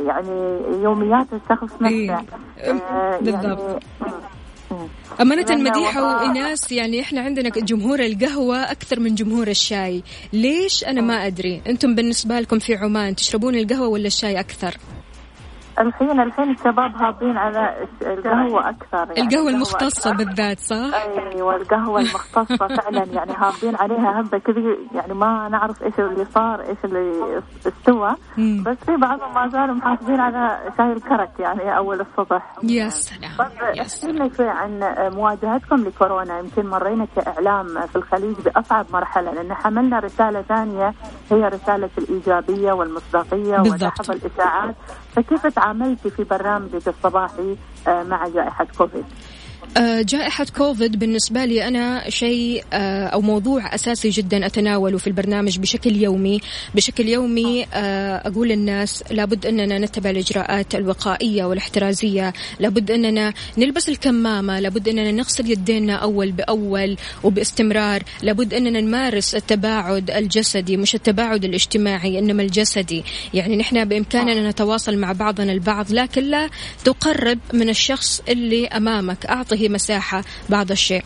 يعني 0.06 0.60
يوميات 0.82 1.26
الشخص 1.32 1.82
نفسه. 1.82 2.24
آه، 2.58 3.18
بالضبط. 3.20 3.82
يعني 4.00 4.12
أمانة 5.20 5.56
مديحة 5.56 6.02
وإناس 6.02 6.72
يعني 6.72 7.00
إحنا 7.00 7.20
عندنا 7.20 7.48
جمهور 7.48 8.00
القهوة 8.00 8.56
أكثر 8.70 9.00
من 9.00 9.14
جمهور 9.14 9.48
الشاي. 9.48 10.02
ليش؟ 10.32 10.84
أنا 10.84 11.00
ما 11.00 11.26
أدري. 11.26 11.62
أنتم 11.66 11.94
بالنسبة 11.94 12.40
لكم 12.40 12.58
في 12.58 12.74
عمان 12.74 13.16
تشربون 13.16 13.54
القهوة 13.54 13.88
ولا 13.88 14.06
الشاي 14.06 14.40
أكثر؟ 14.40 14.76
الحين 15.80 16.20
الحين 16.20 16.50
الشباب 16.50 16.96
هابين 16.96 17.36
على 17.36 17.86
القهوة 18.02 18.68
أكثر 18.68 19.12
يعني. 19.16 19.20
القهوة 19.20 19.50
المختصة 19.50 20.14
بالذات 20.14 20.60
صح؟ 20.60 20.76
أيوة 20.76 21.56
القهوة 21.56 22.00
المختصة 22.00 22.66
فعلا 22.76 23.04
يعني 23.04 23.32
هابين 23.32 23.76
عليها 23.76 24.20
هبة 24.20 24.38
كذا 24.38 24.76
يعني 24.94 25.14
ما 25.14 25.48
نعرف 25.48 25.82
إيش 25.82 25.94
اللي 25.98 26.24
صار 26.24 26.60
إيش 26.60 26.78
اللي 26.84 27.42
استوى. 27.66 28.10
بس 28.38 28.76
في 28.86 28.96
بعضهم 28.96 29.34
ما 29.34 29.48
زالوا 29.48 29.74
محافظين 29.74 30.20
على 30.20 30.72
شاي 30.76 30.92
الكرك 30.92 31.30
يعني 31.38 31.76
أول 31.76 32.00
الصبح. 32.00 32.52
يا 32.62 32.88
سلام 32.88 33.30
احكي 33.80 34.06
لنا 34.12 34.30
شوي 34.36 34.48
عن 34.48 34.80
مواجهتكم 35.14 35.76
لكورونا. 35.76 36.38
يمكن 36.38 36.66
مرينا 36.66 37.06
كإعلام 37.16 37.86
في 37.86 37.96
الخليج 37.96 38.36
بأصعب 38.44 38.86
مرحلة 38.92 39.32
لأن 39.32 39.54
حملنا 39.54 39.98
رسالة 39.98 40.42
ثانية 40.42 40.94
هي 41.30 41.48
رسالة 41.48 41.90
الإيجابية 41.98 42.72
والمصداقية 42.72 43.60
ودحض 43.60 44.10
الإشاعات 44.10 44.74
فكيف 45.18 45.46
تعاملتي 45.46 46.10
في 46.10 46.24
برنامجك 46.24 46.88
الصباحي 46.88 47.56
آه، 47.88 48.02
مع 48.02 48.28
جائحة 48.28 48.66
كوفيد؟ 48.78 49.04
آه، 49.76 50.02
جائحة 50.02 50.46
كوفيد 50.56 50.98
بالنسبة 50.98 51.44
لي 51.44 51.68
أنا 51.68 52.10
شيء 52.10 52.64
آه، 52.72 53.06
أو 53.06 53.20
موضوع 53.20 53.74
أساسي 53.74 54.08
جدا 54.08 54.46
أتناوله 54.46 54.98
في 54.98 55.06
البرنامج 55.06 55.58
بشكل 55.58 55.96
يومي. 55.96 56.40
بشكل 56.74 57.08
يومي 57.08 57.66
آه، 57.74 58.28
أقول 58.28 58.48
للناس 58.48 59.04
لابد 59.10 59.46
أننا 59.46 59.78
نتبع 59.78 60.10
الإجراءات 60.10 60.74
الوقائية 60.74 61.44
والاحترازية. 61.44 62.32
لابد 62.60 62.90
أننا 62.90 63.32
نلبس 63.58 63.88
الكمامة. 63.88 64.60
لابد 64.60 64.88
أننا 64.88 65.12
نغسل 65.12 65.50
يدينا 65.50 65.94
أول 65.94 66.32
بأول 66.32 66.96
وباستمرار. 67.24 68.02
لابد 68.22 68.54
أننا 68.54 68.80
نمارس 68.80 69.34
التباعد 69.34 70.10
الجسدي 70.10 70.76
مش 70.76 70.94
التباعد 70.94 71.44
الاجتماعي 71.44 72.18
إنما 72.18 72.42
الجسدي. 72.42 73.04
يعني 73.34 73.56
نحن 73.56 73.84
بإمكاننا 73.84 74.50
نتواصل 74.50 74.96
مع 74.96 75.12
بعضنا 75.12 75.52
البعض 75.52 75.92
لكن 75.92 76.22
لا 76.22 76.50
تقرب 76.84 77.38
من 77.52 77.68
الشخص 77.68 78.22
اللي 78.28 78.66
أمامك. 78.66 79.26
أعطه 79.26 79.57
هي 79.58 79.68
مساحة 79.68 80.24
بعض 80.48 80.70
الشيء. 80.70 81.02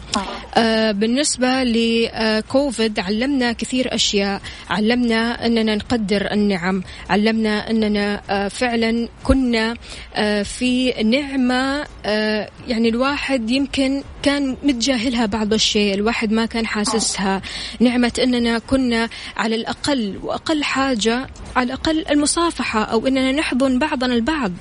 آه 0.54 0.92
بالنسبة 0.92 1.62
لكوفيد 1.62 2.98
علمنا 3.00 3.52
كثير 3.52 3.94
أشياء. 3.94 4.40
علمنا 4.70 5.46
أننا 5.46 5.74
نقدر 5.74 6.32
النعم. 6.32 6.82
علمنا 7.10 7.70
أننا 7.70 8.22
آه 8.30 8.48
فعلا 8.48 9.08
كنا 9.24 9.74
آه 10.14 10.42
في 10.42 10.92
نعمة 11.02 11.84
آه 12.06 12.48
يعني 12.68 12.88
الواحد 12.88 13.50
يمكن 13.50 14.02
كان 14.22 14.56
متجاهلها 14.62 15.26
بعض 15.26 15.52
الشيء. 15.52 15.94
الواحد 15.94 16.32
ما 16.32 16.46
كان 16.46 16.66
حاسسها. 16.66 17.42
نعمة 17.80 18.12
أننا 18.22 18.58
كنا 18.58 19.08
على 19.36 19.54
الأقل 19.54 20.18
وأقل 20.22 20.64
حاجة 20.64 21.26
على 21.56 21.66
الأقل 21.66 22.04
المصافحة 22.10 22.82
أو 22.82 23.06
أننا 23.06 23.32
نحضن 23.32 23.78
بعضنا 23.78 24.14
البعض. 24.14 24.52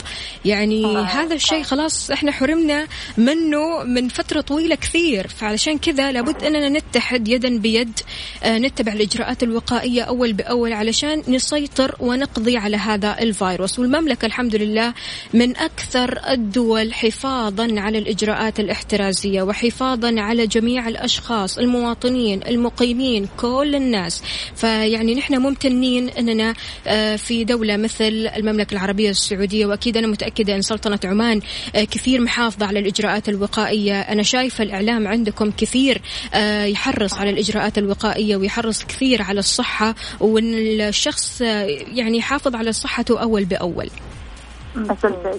يعني. 0.45 0.97
هذا 0.97 1.35
الشيء 1.35 1.63
خلاص 1.63 2.11
إحنا 2.11 2.31
حرمنا 2.31 2.87
منه 3.17 3.80
من 3.83 4.07
فترة 4.07 4.41
طويلة 4.41 4.75
كثير. 4.75 5.27
فعلشان 5.27 5.77
كذا 5.77 6.11
لابد 6.11 6.43
أننا 6.43 6.69
نتحد 6.69 7.27
يدا 7.27 7.57
بيد 7.57 7.99
آه 8.43 8.57
نتبع 8.57 8.93
الإجراءات 8.93 9.43
الوقائية 9.43 10.01
أول 10.01 10.33
بأول 10.33 10.73
علشان 10.73 11.23
نسيطر 11.27 11.95
ونقضي 11.99 12.57
على 12.57 12.77
هذا 12.77 13.15
الفيروس. 13.19 13.79
والمملكة 13.79 14.25
الحمد 14.25 14.55
لله 14.55 14.93
من 15.33 15.57
أكثر 15.57 16.19
الدول 16.29 16.93
حفاظا 16.93 17.67
على 17.77 17.97
الإجراءات 17.97 18.59
الاحترازية 18.59 19.41
وحفاظا 19.41 20.15
على 20.17 20.47
جميع 20.47 20.87
الأشخاص 20.87 21.57
المواطنين 21.57 22.41
المقيمين 22.47 23.27
كل 23.37 23.75
الناس. 23.75 24.23
فيعني 24.55 25.15
نحن 25.15 25.37
ممتنين 25.37 26.09
أننا 26.09 26.53
آه، 26.87 27.15
في 27.15 27.43
دولة 27.43 27.77
مثل 27.77 28.29
المملكة 28.35 28.73
العربية 28.73 29.09
السعودية. 29.09 29.65
وأكيد 29.65 29.97
أنا 29.97 30.07
متأكدة 30.07 30.55
أن 30.55 30.61
سلطنة 30.61 30.99
عمان 31.03 31.41
آه، 31.75 31.83
كثير 31.83 32.21
محافظة 32.21 32.65
على 32.65 32.79
الإجراءات 32.79 33.29
الوقائية. 33.29 33.70
أنا 33.91 34.23
شايفة 34.23 34.63
الإعلام 34.63 35.07
عندكم 35.07 35.51
كثير 35.51 36.01
آه، 36.33 36.65
يحرص 36.65 37.17
على 37.17 37.29
الإجراءات 37.29 37.77
الوقائية 37.77 38.35
ويحرص 38.35 38.85
كثير 38.85 39.21
على 39.21 39.39
الصحة 39.39 39.95
وأن 40.19 40.53
الشخص 40.81 41.41
يعني 41.41 42.17
يحافظ 42.17 42.55
على 42.55 42.71
صحته 42.71 43.21
أول 43.21 43.45
بأول. 43.45 43.89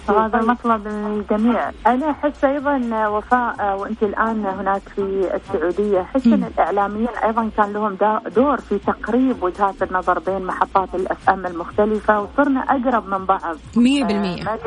هذا 0.09 0.39
مطلب 0.39 0.87
الجميع. 0.87 1.71
أنا 1.87 2.11
أحس 2.11 2.45
أيضا 2.45 3.09
وفاء 3.09 3.79
وأنت 3.79 4.03
الآن 4.03 4.47
هناك 4.47 4.83
في 4.97 5.31
السعودية 5.35 6.01
أحس 6.01 6.27
إن 6.27 6.45
الإعلاميين 6.45 7.09
أيضا 7.25 7.51
كان 7.57 7.73
لهم 7.73 7.99
دور 8.37 8.61
في 8.61 8.79
تقريب 8.79 9.43
وجهات 9.43 9.83
النظر 9.83 10.19
بين 10.19 10.45
محطات 10.45 10.95
الاف 10.95 11.31
ام 11.31 11.47
المختلفة 11.47 12.21
وصرنا 12.21 12.61
أقرب 12.61 13.09
من 13.09 13.25
بعض. 13.25 13.57
100% 13.77 13.79
آه 13.79 14.49
آه، 14.49 14.59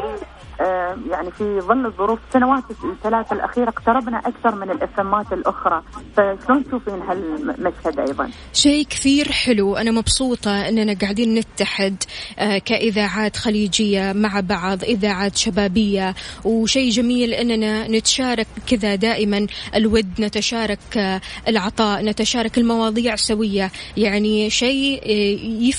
يعني 1.10 1.32
في 1.32 1.60
ظل 1.62 1.86
الظروف 1.86 2.20
السنوات 2.28 2.64
الثلاث 2.84 3.34
الأخيرة 3.34 3.70
اقتربنا 3.70 4.20
أكثر 4.20 4.56
من 4.56 4.72
الإفهامات 4.72 5.34
الأخرى. 5.34 5.84
فشلون 6.18 6.64
تشوفين 6.64 7.02
هالمشهد 7.02 8.00
أيضا؟ 8.00 8.30
شيء 8.54 8.86
كثير 8.86 9.32
حلو. 9.32 9.76
أنا 9.76 9.92
مبسوطة 9.92 10.68
أننا 10.70 10.98
قاعدين 11.02 11.36
نتحد 11.36 12.04
آه، 12.40 12.58
كإذاعات 12.58 13.38
خليجية 13.38 14.14
مع 14.14 14.40
بعض 14.40 14.84
إذاعات 14.84 15.38
شبابية. 15.38 16.16
وشيء 16.46 16.90
جميل 16.90 17.34
أننا 17.34 17.88
نتشارك 17.88 18.48
كذا 18.68 18.96
دائما 18.96 19.48
الود 19.76 20.22
نتشارك 20.22 20.98
آه، 20.98 21.22
العطاء 21.48 22.06
نتشارك 22.06 22.58
المواضيع 22.58 23.16
سوية. 23.16 23.72
يعني 23.98 24.50
شيء 24.50 25.02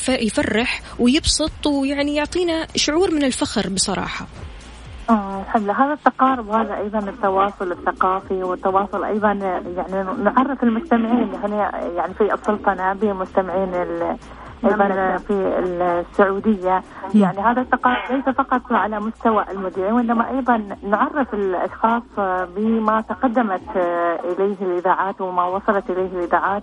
يفرح 0.09 0.83
ويبسط 0.99 1.67
ويعني 1.67 2.15
يعطينا 2.15 2.67
شعور 2.77 3.11
من 3.11 3.25
الفخر 3.25 3.69
بصراحة. 3.69 4.27
آه 5.11 5.41
الحمد 5.41 5.63
لله. 5.63 5.85
هذا 5.85 5.93
التقارب 5.93 6.49
وهذا 6.49 6.77
أيضا 6.77 6.99
التواصل 6.99 7.73
الثقافي 7.73 8.43
والتواصل 8.43 9.05
أيضا 9.05 9.33
يعني 9.33 10.23
نعرف 10.23 10.63
المستمعين 10.63 11.33
يعني 11.35 11.57
يعني 11.97 12.15
في 12.15 12.35
السلطنه 12.35 12.93
بمستمعين 12.93 13.75
أيضا 14.65 15.17
في 15.17 15.33
السعودية. 15.59 16.83
يعني 17.15 17.39
هذا 17.39 17.61
الثقافه 17.61 18.15
ليس 18.17 18.25
فقط 18.25 18.73
على 18.73 19.01
مستوى 19.01 19.45
المذيعين 19.51 19.93
وإنما 19.93 20.31
أيضا 20.31 20.77
نعرف 20.83 21.35
الأشخاص 21.35 22.03
بما 22.57 23.01
تقدمت 23.01 23.77
إليه 24.25 24.57
الإذاعات 24.63 25.21
وما 25.21 25.45
وصلت 25.45 25.91
إليه 25.91 26.19
الإذاعات. 26.19 26.63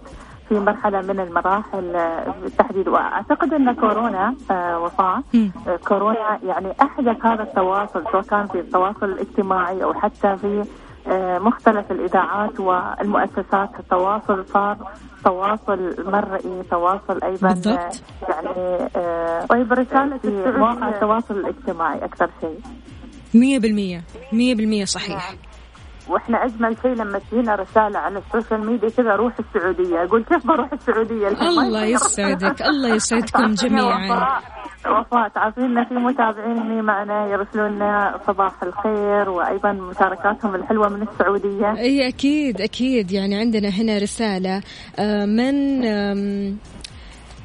في 0.54 0.60
مرحلة 0.60 1.02
من 1.02 1.20
المراحل 1.20 1.94
بالتحديد. 2.42 2.88
وأعتقد 2.88 3.54
أن 3.54 3.74
كورونا 3.76 4.36
آه، 4.52 4.80
وفاء 4.80 5.22
آه، 5.68 5.76
كورونا 5.88 6.39
يعني 6.44 6.72
أحدث 6.82 7.26
هذا 7.26 7.44
التواصل 7.44 8.04
سواء 8.12 8.22
كان 8.24 8.48
في 8.48 8.60
التواصل 8.60 9.06
الاجتماعي 9.06 9.84
أو 9.84 9.94
حتى 9.94 10.38
في 10.38 10.63
آه، 11.08 11.39
مختلف 11.39 11.92
الإذاعات 11.92 12.60
والمؤسسات. 12.60 13.70
التواصل 13.80 14.46
صار 14.48 14.78
تواصل 15.24 15.96
مرئي 16.12 16.63
تواصل 16.72 17.24
أيضا 17.24 17.48
بالضبط. 17.48 18.04
يعني 18.30 18.89
طيب 19.50 19.74
رسالة 19.74 20.20
مواقع 20.58 20.89
التواصل 20.89 21.34
الاجتماعي 21.39 22.06
أكثر 22.06 22.30
شيء. 22.42 22.60
مية 23.34 23.60
بالمية. 23.60 24.04
مية 24.34 24.56
بالمية 24.56 24.86
صحيح. 24.86 25.36
وإحنا 26.10 26.46
اجمل 26.46 26.76
شيء 26.82 26.92
لما 26.92 27.20
تجينا 27.20 27.56
رسالة 27.56 28.00
على 28.00 28.20
السوشيال 28.20 28.66
ميديا 28.66 28.89
كذا 28.89 29.16
روح 29.16 29.34
السعودية. 29.39 30.04
أقول 30.04 30.24
كيف 30.24 30.48
بروح 30.48 30.74
السعودية؟ 30.74 31.28
الله 31.28 31.86
يسعدك 31.86 32.62
الله 32.62 32.96
يسعدكم 32.96 33.54
جميعا. 33.63 34.39
وفاء 34.88 35.28
تعرفين 35.28 35.86
في 35.86 35.94
متابعين 35.94 36.58
هنا 36.58 36.82
معنا 36.82 37.28
يرسلون 37.28 37.80
صباح 38.28 38.63
الخير 38.63 39.30
وأيضا 39.30 39.72
مشاركاتهم 39.72 40.56
الحلوة 40.56 40.89
من 40.89 41.02
السعودية. 41.02 41.78
إي 41.78 42.08
أكيد 42.08 42.62
أكيد. 42.62 43.12
يعني 43.12 43.36
عندنا 43.36 43.70
هنا 43.70 43.98
رسالة 43.98 44.62
آه، 45.00 45.26
من 45.26 45.84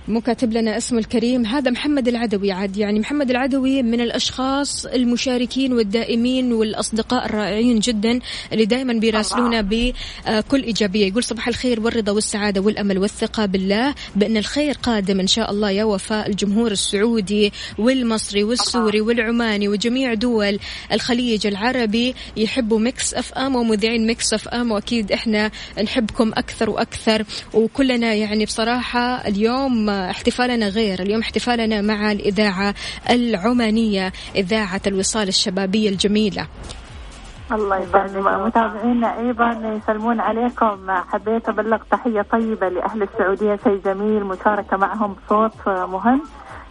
مو 0.09 0.21
كاتب 0.21 0.53
لنا 0.53 0.77
اسمه 0.77 0.99
الكريم 0.99 1.47
هذا 1.47 1.71
محمد 1.71 2.09
العدوي 2.09 2.53
عاد. 2.53 2.77
يعني 2.77 3.01
محمد 3.01 3.31
العدوي 3.31 3.83
من 3.83 4.01
الأشخاص 4.01 4.87
المشاركين 4.87 5.73
والدائمين 5.73 6.53
والأصدقاء 6.53 7.27
الرائعين 7.27 7.79
جدا 7.79 8.21
اللي 8.53 8.65
دائما 8.65 8.93
بيراسلونا 8.93 9.61
بكل 9.61 10.63
إيجابية. 10.63 11.07
يقول 11.07 11.25
صباح 11.25 11.49
الخير 11.49 11.81
والرضا 11.81 12.13
والسعادة 12.13 12.61
والأمل 12.61 12.99
والثقة 12.99 13.47
بالله 13.47 13.95
بأن 14.17 14.37
الخير 14.37 14.75
قادم 14.83 15.21
إن 15.21 15.27
شاء 15.27 15.51
الله 15.51 15.71
يا 15.71 15.85
وفاء. 15.85 16.29
الجمهور 16.29 16.73
السعودي 16.73 17.53
والمصري 17.79 18.45
والسوري 18.45 19.01
والعماني 19.01 19.69
وجميع 19.69 20.15
دول 20.15 20.59
الخليج 20.93 21.47
العربي 21.47 22.15
يحبوا 22.37 22.79
Mix 22.79 23.15
FM 23.15 23.57
ومذيعين 23.57 24.07
Mix 24.07 24.33
FM 24.35 24.73
وأكيد 24.73 25.13
إحنا 25.13 25.51
نحبكم 25.83 26.33
أكثر 26.35 26.71
وأكثر. 26.71 27.25
وكلنا 27.55 28.15
يعني 28.15 28.45
بصراحة 28.45 29.29
اليوم 29.29 29.98
احتفالنا 30.11 30.69
غير. 30.69 31.03
اليوم 31.03 31.21
احتفالنا 31.21 31.81
مع 31.81 32.13
الإذاعة 32.13 32.75
العمانية 33.11 34.13
إذاعة 34.37 34.81
الوصال 34.87 35.29
الشبابية 35.29 35.89
الجميلة. 35.89 36.47
الله 37.53 37.77
يبارك 37.77 38.17
متابعينا 38.47 39.19
أيضا 39.19 39.77
يسلمون 39.77 40.21
عليكم. 40.21 40.91
حبيت 40.91 41.49
أبلغ 41.49 41.79
تحية 41.91 42.23
طيبة 42.23 42.69
لأهل 42.69 43.03
السعودية. 43.03 43.59
شيء 43.65 43.81
جميل. 43.85 44.25
مشاركة 44.25 44.77
معهم 44.77 45.17
بصوت 45.27 45.69
مهم. 45.69 46.23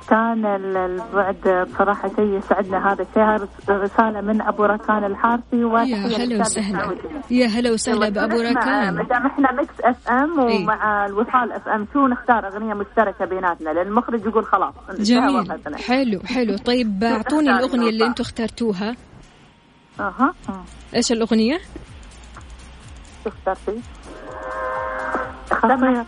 كان 0.09 0.45
البعد 0.45 1.67
بصراحة 1.73 2.09
شيء 2.15 2.37
يسعدنا 2.37 2.93
هذا 2.93 3.05
الشهر. 3.09 3.47
رسالة 3.69 4.21
من 4.21 4.41
أبو 4.41 4.63
ركان 4.63 5.03
الحارثي 5.03 5.57
يا 5.57 5.97
هلا 5.97 6.39
وسهلا. 6.39 6.95
يا 7.29 7.45
هلا 7.47 7.71
وسهلا 7.71 8.09
بأبو 8.09 8.41
ركان. 8.41 8.95
ما 8.95 9.03
دام 9.03 9.25
إحنا 9.25 9.51
Mix 9.51 9.73
FM 9.81 10.39
ومع 10.39 11.05
الوصال 11.05 11.51
FM 11.51 11.87
شو 11.93 12.07
نختار 12.07 12.47
أغنية 12.47 12.73
مشتركة 12.73 13.25
بيناتنا؟ 13.25 13.69
لأن 13.69 13.87
المخرج 13.87 14.25
يقول 14.25 14.45
خلاص 14.45 14.73
جميل. 14.99 15.51
حلو 15.75 16.19
حلو. 16.25 16.57
طيب 16.57 17.03
أعطوني 17.03 17.49
الأغنية 17.49 17.89
اللي 17.89 18.05
أنتم 18.05 18.23
اخترتوها. 18.23 18.95
أها. 19.99 20.33
إيش 20.95 21.11
الأغنية؟ 21.11 21.57
شو 23.23 23.29
اخترتي؟ 23.29 23.81
خطير 25.57 26.03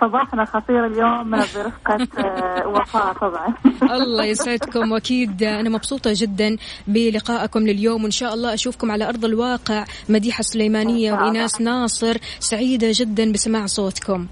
صباحنا 0.00 0.44
خطير 0.44 0.86
اليوم 0.86 1.30
برفقة 1.30 2.08
آه، 2.18 2.66
وفاء 2.68 3.12
طبعا. 3.12 3.54
الله 3.82 4.24
يسعدكم 4.24 4.92
وأكيد 4.92 5.42
أنا 5.42 5.68
مبسوطة 5.70 6.10
جدا 6.14 6.56
بلقائكم 6.86 7.60
لليوم 7.60 8.02
وإن 8.02 8.10
شاء 8.10 8.34
الله 8.34 8.54
أشوفكم 8.54 8.90
على 8.90 9.08
أرض 9.08 9.24
الواقع 9.24 9.84
مديحة 10.08 10.42
سليمانية 10.42 11.12
وايناس 11.12 11.60
ناصر 11.60 12.16
سعيدة 12.38 12.88
جدا 12.90 13.32
بسماع 13.32 13.66
صوتكم. 13.66 14.26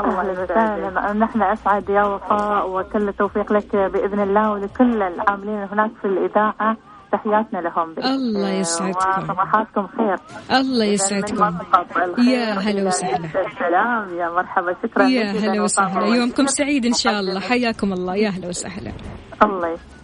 الله 0.00 1.12
نحن 1.12 1.42
أسعد 1.42 1.88
يا 1.88 2.02
وفاء 2.04 2.70
وكل 2.70 3.08
التوفيق 3.08 3.52
لك 3.52 3.76
بإذن 3.76 4.20
الله 4.20 4.50
ولكل 4.52 5.02
العاملين 5.02 5.68
هناك 5.72 5.90
في 6.02 6.08
الإذاعة. 6.08 6.76
تحياتنا 7.14 7.58
لهم 7.58 7.94
الله 7.98 8.50
يسعدكم. 8.50 9.22
وصباحاتكم 9.22 9.86
خير. 9.86 10.18
الله 10.60 10.84
يسعدكم. 10.84 11.58
يا 12.28 12.44
هلا 12.52 12.86
وسهلا. 12.86 13.26
السلام 13.26 14.18
يا 14.18 14.28
مرحبا. 14.30 14.76
شكرا 14.82 15.04
يا 15.06 15.30
هلا 15.30 15.62
وسهلا. 15.62 16.06
يومكم 16.06 16.46
سعيد 16.46 16.86
إن 16.86 16.92
شاء 16.92 17.20
الله. 17.20 17.40
حياكم 17.40 17.92
الله. 17.92 18.16
يا 18.16 18.28
هلا 18.28 18.48
وسهلا. 18.48 18.92
الله 19.42 19.68
يسعدك. 19.68 20.03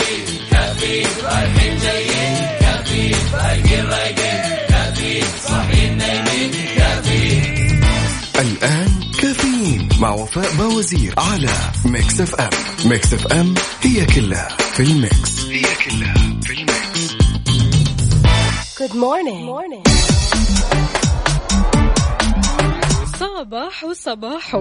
وفاء 10.21 10.55
باوزير 10.55 11.13
على 11.17 11.49
Mix 11.85 12.21
FM 12.21 12.49
Mix 12.85 13.13
FM 13.13 13.53
هي 13.81 14.05
كلها 14.05 14.47
في 14.73 14.83
ال 14.83 14.98
mix 14.98 15.45
هي 15.45 15.61
كلها 15.61 16.13
في 16.43 16.53
ال 16.53 16.67
mix 16.67 17.11
Good 18.81 18.93
morning. 19.05 19.41
morning. 19.53 19.83
صباح 23.19 23.83
وصباح 23.83 24.55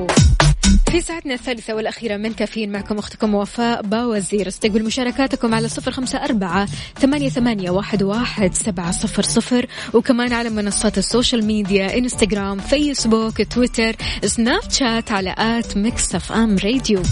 في 0.90 1.00
ساعتنا 1.00 1.34
الثالثة 1.34 1.74
والأخيرة 1.74 2.16
من 2.16 2.32
كافيين 2.32 2.72
معكم 2.72 2.98
أختكم 2.98 3.34
وفاء 3.34 3.82
باوزير. 3.82 4.48
استقبل 4.48 4.84
مشاركاتكم 4.84 5.54
على 5.54 5.68
صفر 5.68 5.90
خمسة 5.90 6.24
أربعة 6.24 6.68
ثمانية, 7.00 7.28
ثمانية 7.28 7.70
واحد, 7.70 8.02
واحد 8.02 8.54
سبعة 8.54 8.90
صفر 8.90 9.22
صفر. 9.22 9.66
وكمان 9.94 10.32
على 10.32 10.50
منصات 10.50 10.98
ال 10.98 11.05
social 11.05 11.44
media 11.44 11.98
إنستغرام 11.98 12.58
فيسبوك 12.58 13.42
تويتر 13.42 13.96
سناب 14.24 14.70
شات 14.70 15.12
على 15.12 15.34
at 15.38 15.76
Mix 15.76 16.14
FM 16.14 16.56
Radio. 16.64 17.02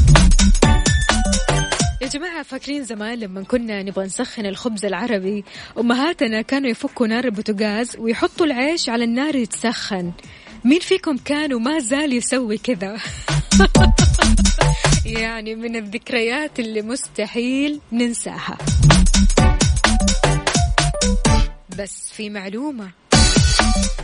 يا 2.02 2.06
جماعة 2.08 2.42
فاكرين 2.42 2.84
زمان 2.84 3.18
لما 3.18 3.42
كنا 3.42 3.82
نبغى 3.82 4.06
نسخن 4.06 4.46
الخبز 4.46 4.84
العربي؟ 4.84 5.44
أمهاتنا 5.78 6.42
كانوا 6.42 6.70
يفكوا 6.70 7.06
نار 7.06 7.24
البوتاجاز 7.24 7.96
ويحطوا 7.98 8.46
العيش 8.46 8.88
على 8.88 9.04
النار 9.04 9.36
يتسخن. 9.36 10.12
مين 10.64 10.80
فيكم 10.80 11.16
كان 11.16 11.54
وما 11.54 11.78
زال 11.78 12.12
يسوي 12.12 12.58
كذا؟ 12.58 12.96
يعني 15.06 15.54
من 15.54 15.76
الذكريات 15.76 16.60
اللي 16.60 16.82
مستحيل 16.82 17.80
ننساها. 17.92 18.58
بس 21.78 22.12
في 22.12 22.30
معلومة 22.30 22.90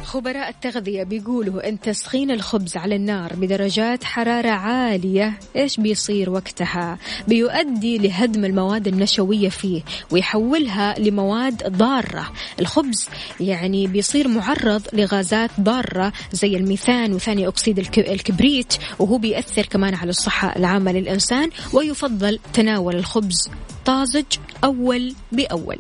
خبراء 0.05 0.49
التغذية 0.49 1.03
بيقولوا 1.03 1.69
أن 1.69 1.81
تسخين 1.81 2.31
الخبز 2.31 2.77
على 2.77 2.97
النار 2.97 3.33
بدرجات 3.37 4.05
حرارة 4.05 4.49
عالية 4.51 5.39
إيش 5.57 5.81
بيصير 5.81 6.31
وقتها؟ 6.31 6.99
بيؤدي 7.29 7.99
لهدم 7.99 8.45
المواد 8.45 8.89
النشوية 8.89 9.49
فيه 9.49 9.83
ويحولها 10.11 10.99
لمواد 10.99 11.77
ضارة. 11.77 12.33
الخبز 12.61 13.09
يعني 13.41 13.87
بيصير 13.87 14.29
معرض 14.29 14.83
لغازات 14.93 15.51
ضارة 15.61 16.13
زي 16.33 16.57
الميثان 16.57 17.13
وثاني 17.13 17.49
أكسيد 17.49 17.79
الك- 17.79 17.99
الكبريت 18.11 18.75
وهو 18.99 19.19
بيأثر 19.19 19.67
كمان 19.67 19.95
على 19.95 20.11
الصحة 20.11 20.57
العامة 20.57 20.93
للإنسان 20.93 21.51
ويفضل 21.73 22.39
تناول 22.53 22.97
الخبز 22.97 23.51
طازج 23.85 24.25
أول 24.65 25.15
بأول. 25.33 25.77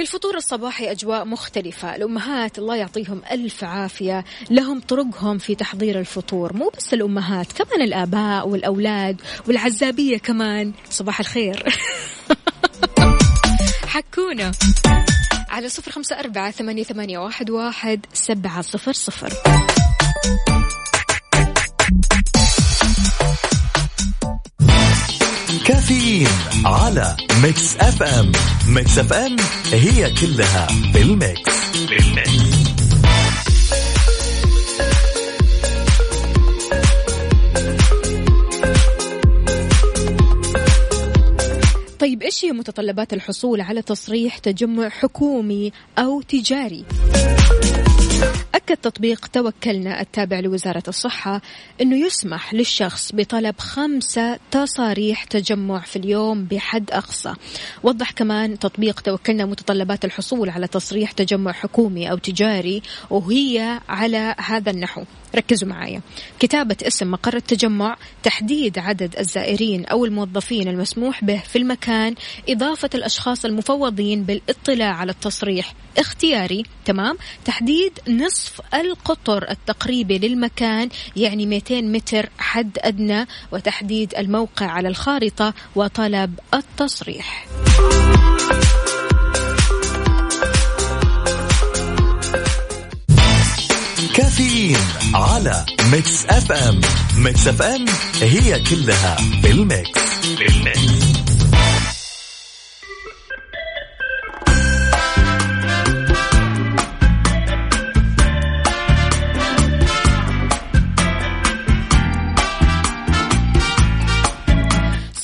للفطور 0.00 0.36
الصباحي 0.36 0.90
أجواء 0.90 1.24
مختلفة. 1.24 1.96
الأمهات 1.96 2.58
الله 2.58 2.76
يعطيهم 2.76 3.22
ألف 3.30 3.64
عافية. 3.64 4.24
لهم 4.50 4.80
طرقهم 4.80 5.38
في 5.38 5.54
تحضير 5.54 5.98
الفطور. 5.98 6.56
مو 6.56 6.70
بس 6.76 6.94
الأمهات 6.94 7.52
كمان 7.52 7.82
الآباء 7.82 8.48
والأولاد 8.48 9.20
والعزابية 9.48 10.18
كمان. 10.18 10.72
صباح 10.90 11.20
الخير. 11.20 11.64
حكونا 13.86 14.52
على 15.48 15.68
صفر 15.68 15.92
خمسة 15.92 16.18
أربعة 16.20 16.50
ثمانية, 16.50 16.82
ثمانية 16.82 17.18
واحد, 17.18 17.50
واحد 17.50 18.06
سبعة 18.12 18.62
صفر 18.62 18.92
صفر. 18.92 19.32
كافيين 25.70 26.28
على 26.64 27.16
Mix 27.42 27.76
FM 27.76 28.32
Mix 28.68 28.98
FM 28.98 29.36
هي 29.72 30.14
كلها 30.14 30.66
بال 30.92 31.26
mix 31.26 31.76
بال 31.88 32.21
mix 32.21 32.70
طيب 41.98 42.22
إيش 42.22 42.44
هي 42.44 42.52
متطلبات 42.52 43.12
الحصول 43.12 43.60
على 43.60 43.82
تصريح 43.82 44.38
تجمع 44.38 44.88
حكومي 44.88 45.72
أو 45.98 46.20
تجاري؟ 46.22 46.84
أكد 48.64 48.76
تطبيق 48.76 49.26
توكلنا 49.26 50.00
التابع 50.00 50.40
لوزارة 50.40 50.82
الصحة 50.88 51.40
أنه 51.80 51.96
يسمح 52.06 52.54
للشخص 52.54 53.12
بطلب 53.12 53.58
خمسة 53.58 54.38
تصاريح 54.50 55.24
تجمع 55.24 55.80
في 55.80 55.96
اليوم 55.96 56.44
بحد 56.44 56.90
أقصى. 56.90 57.34
وضح 57.82 58.10
كمان 58.10 58.58
تطبيق 58.58 59.00
توكلنا 59.00 59.44
متطلبات 59.44 60.04
الحصول 60.04 60.50
على 60.50 60.66
تصريح 60.66 61.12
تجمع 61.12 61.52
حكومي 61.52 62.10
أو 62.10 62.18
تجاري 62.18 62.82
وهي 63.10 63.80
على 63.88 64.34
هذا 64.38 64.70
النحو. 64.70 65.04
ركزوا 65.36 65.68
معايا. 65.68 66.00
كتابة 66.38 66.76
اسم 66.82 67.10
مقر 67.10 67.36
التجمع 67.36 67.96
تحديد 68.22 68.78
عدد 68.78 69.16
الزائرين 69.18 69.84
أو 69.84 70.04
الموظفين 70.04 70.68
المسموح 70.68 71.24
به 71.24 71.38
في 71.38 71.58
المكان 71.58 72.14
إضافة 72.48 72.90
الأشخاص 72.94 73.44
المفوضين 73.44 74.22
بالاطلاع 74.22 74.94
على 74.94 75.12
التصريح. 75.12 75.74
اختياري 75.98 76.62
تمام؟ 76.84 77.16
تحديد 77.44 77.92
نصف 78.08 78.49
القطر 78.74 79.50
التقريبي 79.50 80.18
للمكان 80.18 80.88
يعني 81.16 81.46
200 81.46 81.80
متر 81.82 82.28
حد 82.38 82.78
أدنى 82.78 83.26
وتحديد 83.52 84.14
الموقع 84.18 84.66
على 84.66 84.88
الخارطة 84.88 85.54
وطلب 85.76 86.38
التصريح. 86.54 87.46
كافيين 94.14 94.78
على 95.14 95.66
Mix 95.92 96.26
FM. 96.26 96.80
Mix 97.16 97.48
FM 97.48 97.84
هي 98.22 98.60
كلها 98.60 99.16
بال 99.42 99.61
mix. 99.61 100.00
بال 100.38 100.65
mix. 100.65 101.19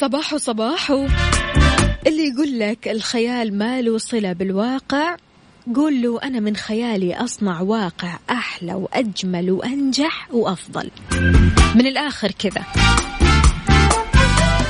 صباحو 0.07 0.39
صباحو 0.39 1.07
اللي 2.07 2.29
يقول 2.29 2.59
لك 2.59 2.89
الخيال 2.89 3.59
ما 3.59 3.83
له 3.83 3.99
صلة 3.99 4.33
بالواقع 4.33 5.17
قول 5.75 6.03
له 6.03 6.23
أنا 6.23 6.41
من 6.41 6.57
خيالي 6.57 7.15
أصنع 7.15 7.61
واقع 7.61 8.19
أحلى 8.31 8.75
وأجمل 8.75 9.51
وأنجح 9.51 10.29
وأفضل. 10.33 10.91
من 11.75 11.87
الآخر 11.87 12.31
كذا. 12.31 12.63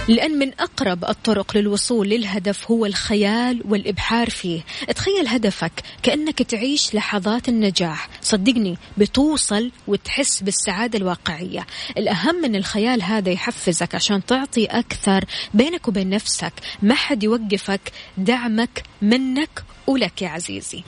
لأن 0.08 0.38
من 0.38 0.52
أقرب 0.60 1.04
الطرق 1.04 1.56
للوصول 1.56 2.08
للهدف 2.08 2.70
هو 2.70 2.86
الخيال 2.86 3.62
والإبحار 3.64 4.30
فيه. 4.30 4.60
تخيل 4.94 5.28
هدفك 5.28 5.72
كأنك 6.02 6.42
تعيش 6.42 6.94
لحظات 6.94 7.48
النجاح. 7.48 8.08
صدقني 8.22 8.76
بتوصل 8.98 9.70
وتحس 9.86 10.42
بالسعادة 10.42 10.98
الواقعية. 10.98 11.66
الأهم 11.98 12.34
من 12.34 12.56
الخيال 12.56 13.02
هذا 13.02 13.30
يحفزك 13.30 13.94
عشان 13.94 14.26
تعطي 14.26 14.64
أكثر 14.64 15.24
بينك 15.54 15.88
وبين 15.88 16.10
نفسك. 16.10 16.52
ما 16.82 16.94
حد 16.94 17.22
يوقفك 17.22 17.92
دعمك 18.18 18.82
منك 19.02 19.64
ولك 19.86 20.22
يا 20.22 20.28
عزيزي. 20.28 20.82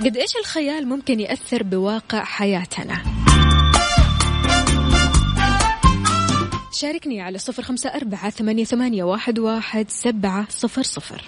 قد 0.00 0.16
إيش 0.16 0.36
الخيال 0.40 0.88
ممكن 0.88 1.20
يأثر 1.20 1.62
بواقع 1.62 2.24
حياتنا؟ 2.24 3.02
شاركني 6.76 7.20
على 7.20 7.38
صفر 7.38 7.62
خمسة 7.62 7.90
أربعة 7.90 8.30
ثمانية, 8.30 8.64
ثمانية 8.64 9.04
واحد, 9.04 9.38
واحد 9.38 9.90
سبعة 9.90 10.46
صفر 10.50 10.82
صفر. 10.82 11.22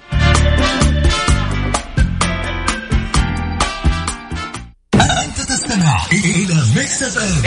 أنت 4.95 5.41
تستمع 5.49 6.07
إلى 6.13 6.55
Mix 6.77 7.03
FM. 7.03 7.43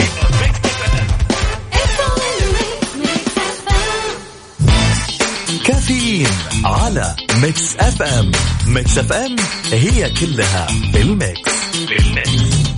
كافيين 5.66 6.28
على 6.64 7.16
Mix 7.42 7.76
FM. 7.76 8.32
Mix 8.66 8.98
FM 8.98 9.36
هي 9.72 10.10
كلها 10.10 10.66
بال 10.92 11.15
mix 11.15 11.50
بال 11.88 12.21
mix 12.21 12.71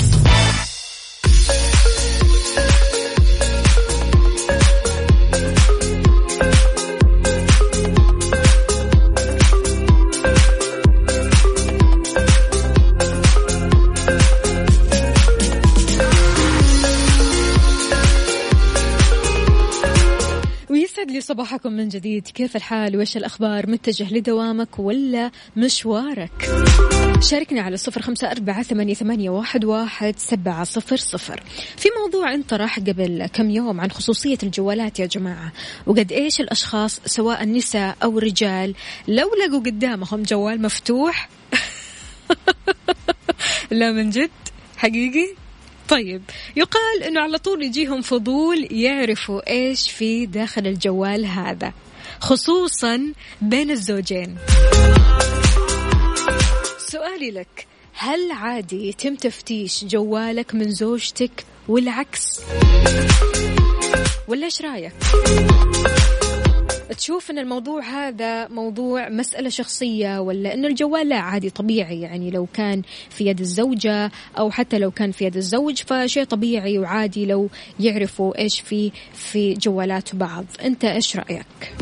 صباحكم 21.25 21.73
من 21.73 21.89
جديد. 21.89 22.29
كيف 22.29 22.57
الحال؟ 22.57 22.97
وش 22.97 23.17
الأخبار؟ 23.17 23.71
متجه 23.71 24.15
لدوامك 24.15 24.79
ولا 24.79 25.31
مشوارك؟ 25.57 26.51
شاركني 27.21 27.61
على 27.61 27.77
صفر 27.77 28.03
خمسة 28.03 28.31
أربعة 28.31 28.63
ثمانية, 28.63 29.31
واحد 29.31 30.15
سبعة 30.19 30.65
صفر 30.65 30.97
صفر. 30.97 31.43
في 31.77 31.89
موضوع 32.03 32.35
انطرح 32.35 32.79
قبل 32.79 33.27
كم 33.27 33.51
يوم 33.51 33.81
عن 33.81 33.91
خصوصية 33.91 34.39
الجوالات 34.43 35.01
يا 35.01 35.07
جماعة. 35.07 35.53
وقد 35.87 36.13
إيش 36.13 36.41
الأشخاص 36.41 37.01
سواء 37.07 37.45
نساء 37.45 37.97
أو 38.03 38.19
رجال 38.19 38.75
لو 39.09 39.31
لقوا 39.35 39.61
قدامهم 39.61 40.23
جوال 40.23 40.63
مفتوح؟ 40.63 41.29
لا 43.71 43.93
من 43.93 44.11
جد؟ 44.11 44.31
حقيقي؟ 44.77 45.44
طيب 45.89 46.23
يقال 46.57 47.03
إنه 47.03 47.21
على 47.21 47.39
طول 47.39 47.63
يجيهم 47.63 48.03
فضول 48.03 48.69
يعرفوا 48.71 49.51
إيش 49.51 49.91
في 49.91 50.27
داخل 50.27 50.67
الجوال 50.67 51.27
هذا 51.27 51.73
خصوصا 52.21 53.13
بين 53.43 53.71
الزوجين. 53.71 54.37
سؤالي 56.79 57.31
لك 57.31 57.67
هل 57.95 58.33
عادي 58.33 58.89
يتم 58.89 59.15
تفتيش 59.15 59.85
جوالك 59.85 60.55
من 60.55 60.71
زوجتك 60.71 61.45
والعكس؟ 61.69 62.41
ولا 64.29 64.45
إيش 64.45 64.63
رأيك؟ 64.63 64.93
تشوف 66.91 67.31
إن 67.31 67.39
الموضوع 67.39 67.83
هذا 67.83 68.49
موضوع 68.49 69.09
مسألة 69.09 69.49
شخصية 69.49 70.19
ولا 70.19 70.55
إن 70.55 70.65
الجوال 70.65 71.09
لا 71.09 71.17
عادي 71.17 71.51
طبيعي. 71.51 72.01
يعني 72.01 72.31
لو 72.31 72.47
كان 72.55 72.83
في 73.11 73.27
يد 73.27 73.41
الزوجة 73.41 74.11
أو 74.39 74.51
حتى 74.51 74.79
لو 74.79 74.91
كان 74.91 75.11
في 75.11 75.25
يد 75.25 75.37
الزوج 75.37 75.83
فشيء 75.83 76.25
طبيعي 76.25 76.79
وعادي 76.79 77.27
لو 77.27 77.49
يعرفوا 77.81 78.39
إيش 78.39 78.61
في 78.61 78.93
في 79.13 79.55
جوالات 79.55 80.17
بعض. 80.17 80.45
أنت 80.65 80.85
إيش 80.85 81.17
رأيك؟ 81.17 81.75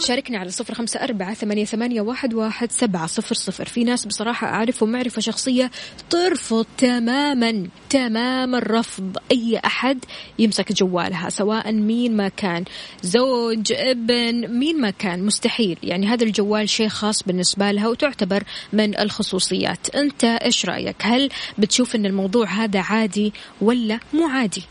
شاركنا 0.00 0.38
على 0.38 0.50
صفر 0.50 0.74
خمسة 0.74 1.00
أربعة 1.04 1.34
ثمانية, 1.34 1.64
ثمانية 1.64 2.00
واحد, 2.00 2.34
واحد 2.34 2.72
سبعة 2.72 3.06
صفر 3.06 3.34
صفر. 3.34 3.64
في 3.64 3.84
ناس 3.84 4.06
بصراحة 4.06 4.46
أعرفهم 4.46 4.92
معرفة 4.92 5.20
شخصية 5.20 5.70
ترفض 6.10 6.66
تماما 6.78 7.66
تماما 7.90 8.58
رفض 8.58 9.16
أي 9.32 9.60
أحد 9.64 10.04
يمسك 10.38 10.72
جوالها 10.72 11.30
سواء 11.30 11.72
مين 11.72 12.16
ما 12.16 12.28
كان. 12.28 12.64
زوج 13.02 13.72
ابن 13.72 14.48
مين 14.48 14.80
ما 14.80 14.90
كان. 14.90 15.22
مستحيل. 15.22 15.78
يعني 15.82 16.06
هذا 16.06 16.24
الجوال 16.24 16.68
شيء 16.68 16.88
خاص 16.88 17.22
بالنسبة 17.22 17.70
لها 17.70 17.88
وتعتبر 17.88 18.44
من 18.72 18.98
الخصوصيات. 18.98 19.94
أنت 19.94 20.24
إيش 20.24 20.66
رأيك؟ 20.66 20.96
هل 21.00 21.28
بتشوف 21.58 21.96
أن 21.96 22.06
الموضوع 22.06 22.46
هذا 22.46 22.80
عادي 22.80 23.32
ولا 23.60 24.00
مو 24.12 24.28
عادي؟ 24.28 24.62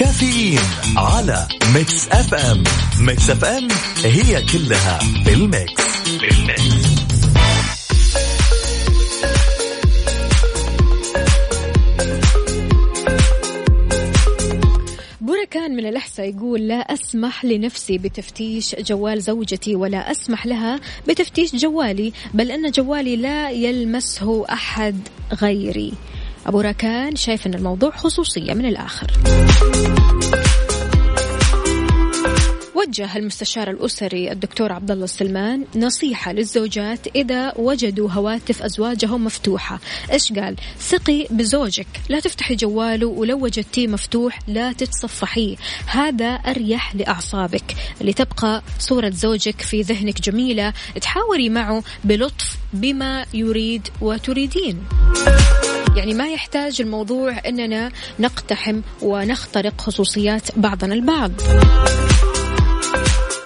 كافيين 0.00 0.60
على 0.96 1.48
Mix 1.74 2.08
FM 2.08 2.64
Mix 3.00 3.30
FM 3.30 3.68
هي 4.04 4.42
كلها 4.42 4.98
في 4.98 5.32
ال 5.32 5.42
mix, 5.42 5.82
في 6.20 6.30
ال 6.30 6.44
mix. 6.44 7.00
كان 15.50 15.76
من 15.76 15.86
الأحساء 15.86 16.28
يقول 16.28 16.68
لا 16.68 16.74
أسمح 16.74 17.44
لنفسي 17.44 17.98
بتفتيش 17.98 18.74
جوال 18.74 19.20
زوجتي 19.20 19.74
ولا 19.76 20.10
أسمح 20.10 20.46
لها 20.46 20.80
بتفتيش 21.08 21.56
جوالي 21.56 22.12
بل 22.34 22.50
أن 22.50 22.70
جوالي 22.70 23.16
لا 23.16 23.50
يلمسه 23.50 24.44
أحد 24.52 24.96
غيري 25.42 25.92
أبو 26.46 26.60
راكان 26.60 27.16
شايف 27.16 27.46
أن 27.46 27.54
الموضوع 27.54 27.90
خصوصية 27.90 28.54
من 28.54 28.66
الآخر. 28.66 29.10
وجه 32.74 33.16
المستشار 33.16 33.70
الأسري 33.70 34.32
الدكتور 34.32 34.72
عبد 34.72 34.90
الله 34.90 35.04
السلمان 35.04 35.64
نصيحة 35.76 36.32
للزوجات 36.32 37.06
إذا 37.16 37.52
وجدوا 37.56 38.10
هواتف 38.10 38.62
أزواجهم 38.62 39.24
مفتوحة. 39.24 39.80
إيش 40.12 40.32
قال؟ 40.32 40.56
ثقي 40.78 41.26
بزوجك 41.30 41.86
لا 42.08 42.20
تفتحي 42.20 42.54
جواله 42.54 43.06
ولو 43.06 43.44
وجدتيه 43.44 43.86
مفتوح 43.86 44.38
لا 44.48 44.72
تتصفحيه. 44.72 45.56
هذا 45.86 46.26
أريح 46.26 46.96
لأعصابك. 46.96 47.74
لتبقى 48.00 48.62
صورة 48.78 49.10
زوجك 49.10 49.60
في 49.60 49.82
ذهنك 49.82 50.20
جميلة 50.20 50.72
تحاوري 51.00 51.48
معه 51.48 51.82
بلطف 52.04 52.56
بما 52.72 53.26
يريد 53.34 53.88
وتريدين. 54.00 54.84
يعني 55.96 56.14
ما 56.14 56.28
يحتاج 56.28 56.80
الموضوع 56.80 57.38
إننا 57.46 57.92
نقتحم 58.18 58.80
ونخترق 59.02 59.80
خصوصيات 59.80 60.58
بعضنا 60.58 60.94
البعض. 60.94 61.32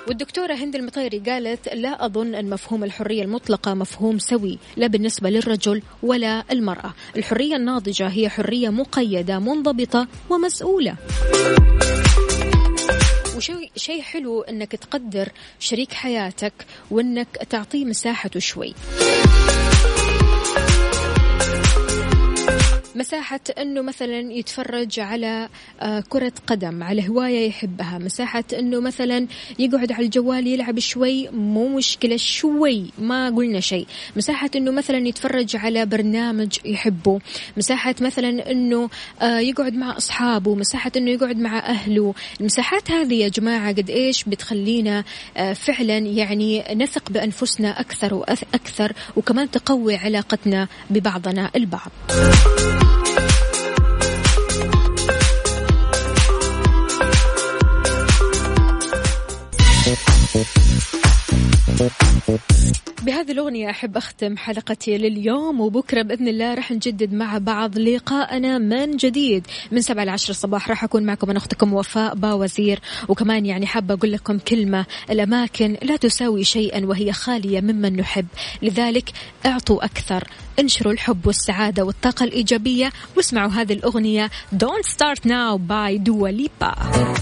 والدكتورة 0.09 0.55
هند 0.55 0.75
المطيري 0.75 1.19
قالت 1.19 1.69
لا 1.75 2.07
أظن 2.07 2.35
أن 2.35 2.51
مفهوم 2.51 2.85
الحرية 2.85 3.23
المطلقة 3.23 3.75
مفهوم 3.75 4.19
سوي 4.19 4.59
لا 4.77 4.87
بالنسبة 4.87 5.31
للرجل 5.31 5.83
ولا 6.03 6.45
المرأة. 6.51 6.95
الحرية 7.17 7.57
الناضجة 7.57 8.09
هي 8.09 8.29
حرية 8.29 8.69
مقيدة 8.69 9.39
منضبطة 9.39 10.09
ومسؤولة. 10.31 10.97
وشيء 13.37 13.71
شيء 13.77 14.03
حلو 14.03 14.43
إنك 14.43 14.73
تقدر 14.73 15.29
شريك 15.59 15.93
حياتك 15.93 16.53
وإنك 16.91 17.29
تعطيه 17.51 17.85
مساحته 17.85 18.41
شوي. 18.41 18.75
مساحة 22.95 23.41
أنه 23.59 23.83
مثلا 23.83 24.33
يتفرج 24.33 25.01
على 25.01 25.49
آه، 25.81 26.05
كرة 26.09 26.33
قدم 26.47 26.83
على 26.83 27.09
هواية 27.09 27.49
يحبها. 27.49 27.99
مساحة 27.99 28.45
أنه 28.59 28.81
مثلا 28.81 29.27
يقعد 29.59 29.93
على 29.93 30.05
الجوال 30.05 30.47
يلعب 30.47 30.79
شوي 30.79 31.29
مو 31.29 31.69
مشكلة 31.69 32.17
شوي 32.17 32.91
ما 32.99 33.29
قلنا 33.31 33.61
شيء. 33.61 33.87
مساحة 34.17 34.51
أنه 34.57 34.71
مثلا 34.71 35.09
يتفرج 35.09 35.57
على 35.57 35.87
برنامج 35.87 36.59
يحبه. 36.65 37.21
مساحة 37.57 37.95
مثلا 38.01 38.51
أنه 38.51 38.91
آه، 39.23 39.39
يقعد 39.39 39.75
مع 39.75 39.97
أصحابه. 39.97 40.55
مساحة 40.55 40.93
أنه 40.97 41.11
يقعد 41.11 41.39
مع 41.39 41.59
أهله. 41.59 42.15
المساحات 42.41 42.91
هذه 42.91 43.15
يا 43.15 43.29
جماعة 43.29 43.73
قد 43.73 43.91
إيش 43.91 44.25
بتخلينا 44.25 45.05
آه، 45.37 45.53
فعلا 45.53 45.99
يعني 45.99 46.65
نثق 46.75 47.11
بأنفسنا 47.11 47.81
أكثر 47.81 48.15
وأكثر 48.15 48.93
وكمان 49.17 49.51
تقوي 49.51 49.97
علاقتنا 49.97 50.69
ببعضنا 50.91 51.51
البعض. 51.57 51.91
بهذه 63.03 63.33
الأغنية 63.33 63.71
أحب 63.71 63.97
أختم 63.97 64.37
حلقتي 64.37 64.99
لليوم 64.99 65.61
وبكرة 65.61 66.03
بإذن 66.03 66.29
الله 66.29 66.55
راح 66.55 66.73
نجدد 66.73 67.13
مع 67.13 67.39
بعض 67.39 67.79
لقاءنا 67.79 68.59
من 68.59 68.97
جديد. 68.97 69.47
من 69.73 69.81
سبعة 69.81 70.05
لعشر 70.05 70.31
الصباح 70.31 70.69
راح 70.69 70.85
أكون 70.85 71.03
معكم 71.03 71.31
أنا 71.31 71.39
أختكم 71.39 71.75
وفاء 71.75 72.15
باوزير 72.15 72.81
وكمان 73.09 73.47
يعني 73.47 73.67
حابة 73.67 73.95
أقول 73.95 74.13
لكم 74.13 74.39
كلمة 74.39 74.87
الأماكن 75.11 75.77
لا 75.83 75.97
تساوي 75.97 76.45
شيئا 76.45 76.87
وهي 76.87 77.13
خالية 77.13 77.61
ممن 77.61 77.97
نحب. 77.97 78.27
لذلك 78.63 79.11
أعطوا 79.47 79.85
أكثر 79.85 80.29
انشروا 80.59 80.93
الحب 80.93 81.27
والسعادة 81.27 81.85
والطاقة 81.85 82.25
الإيجابية 82.25 82.93
واسمعوا 83.17 83.51
هذه 83.51 83.73
الأغنية 83.73 84.31
Don't 84.55 84.87
Start 84.87 85.27
Now 85.27 85.59
by 85.59 85.99
Dua 85.99 86.31
Lipa. 86.33 87.15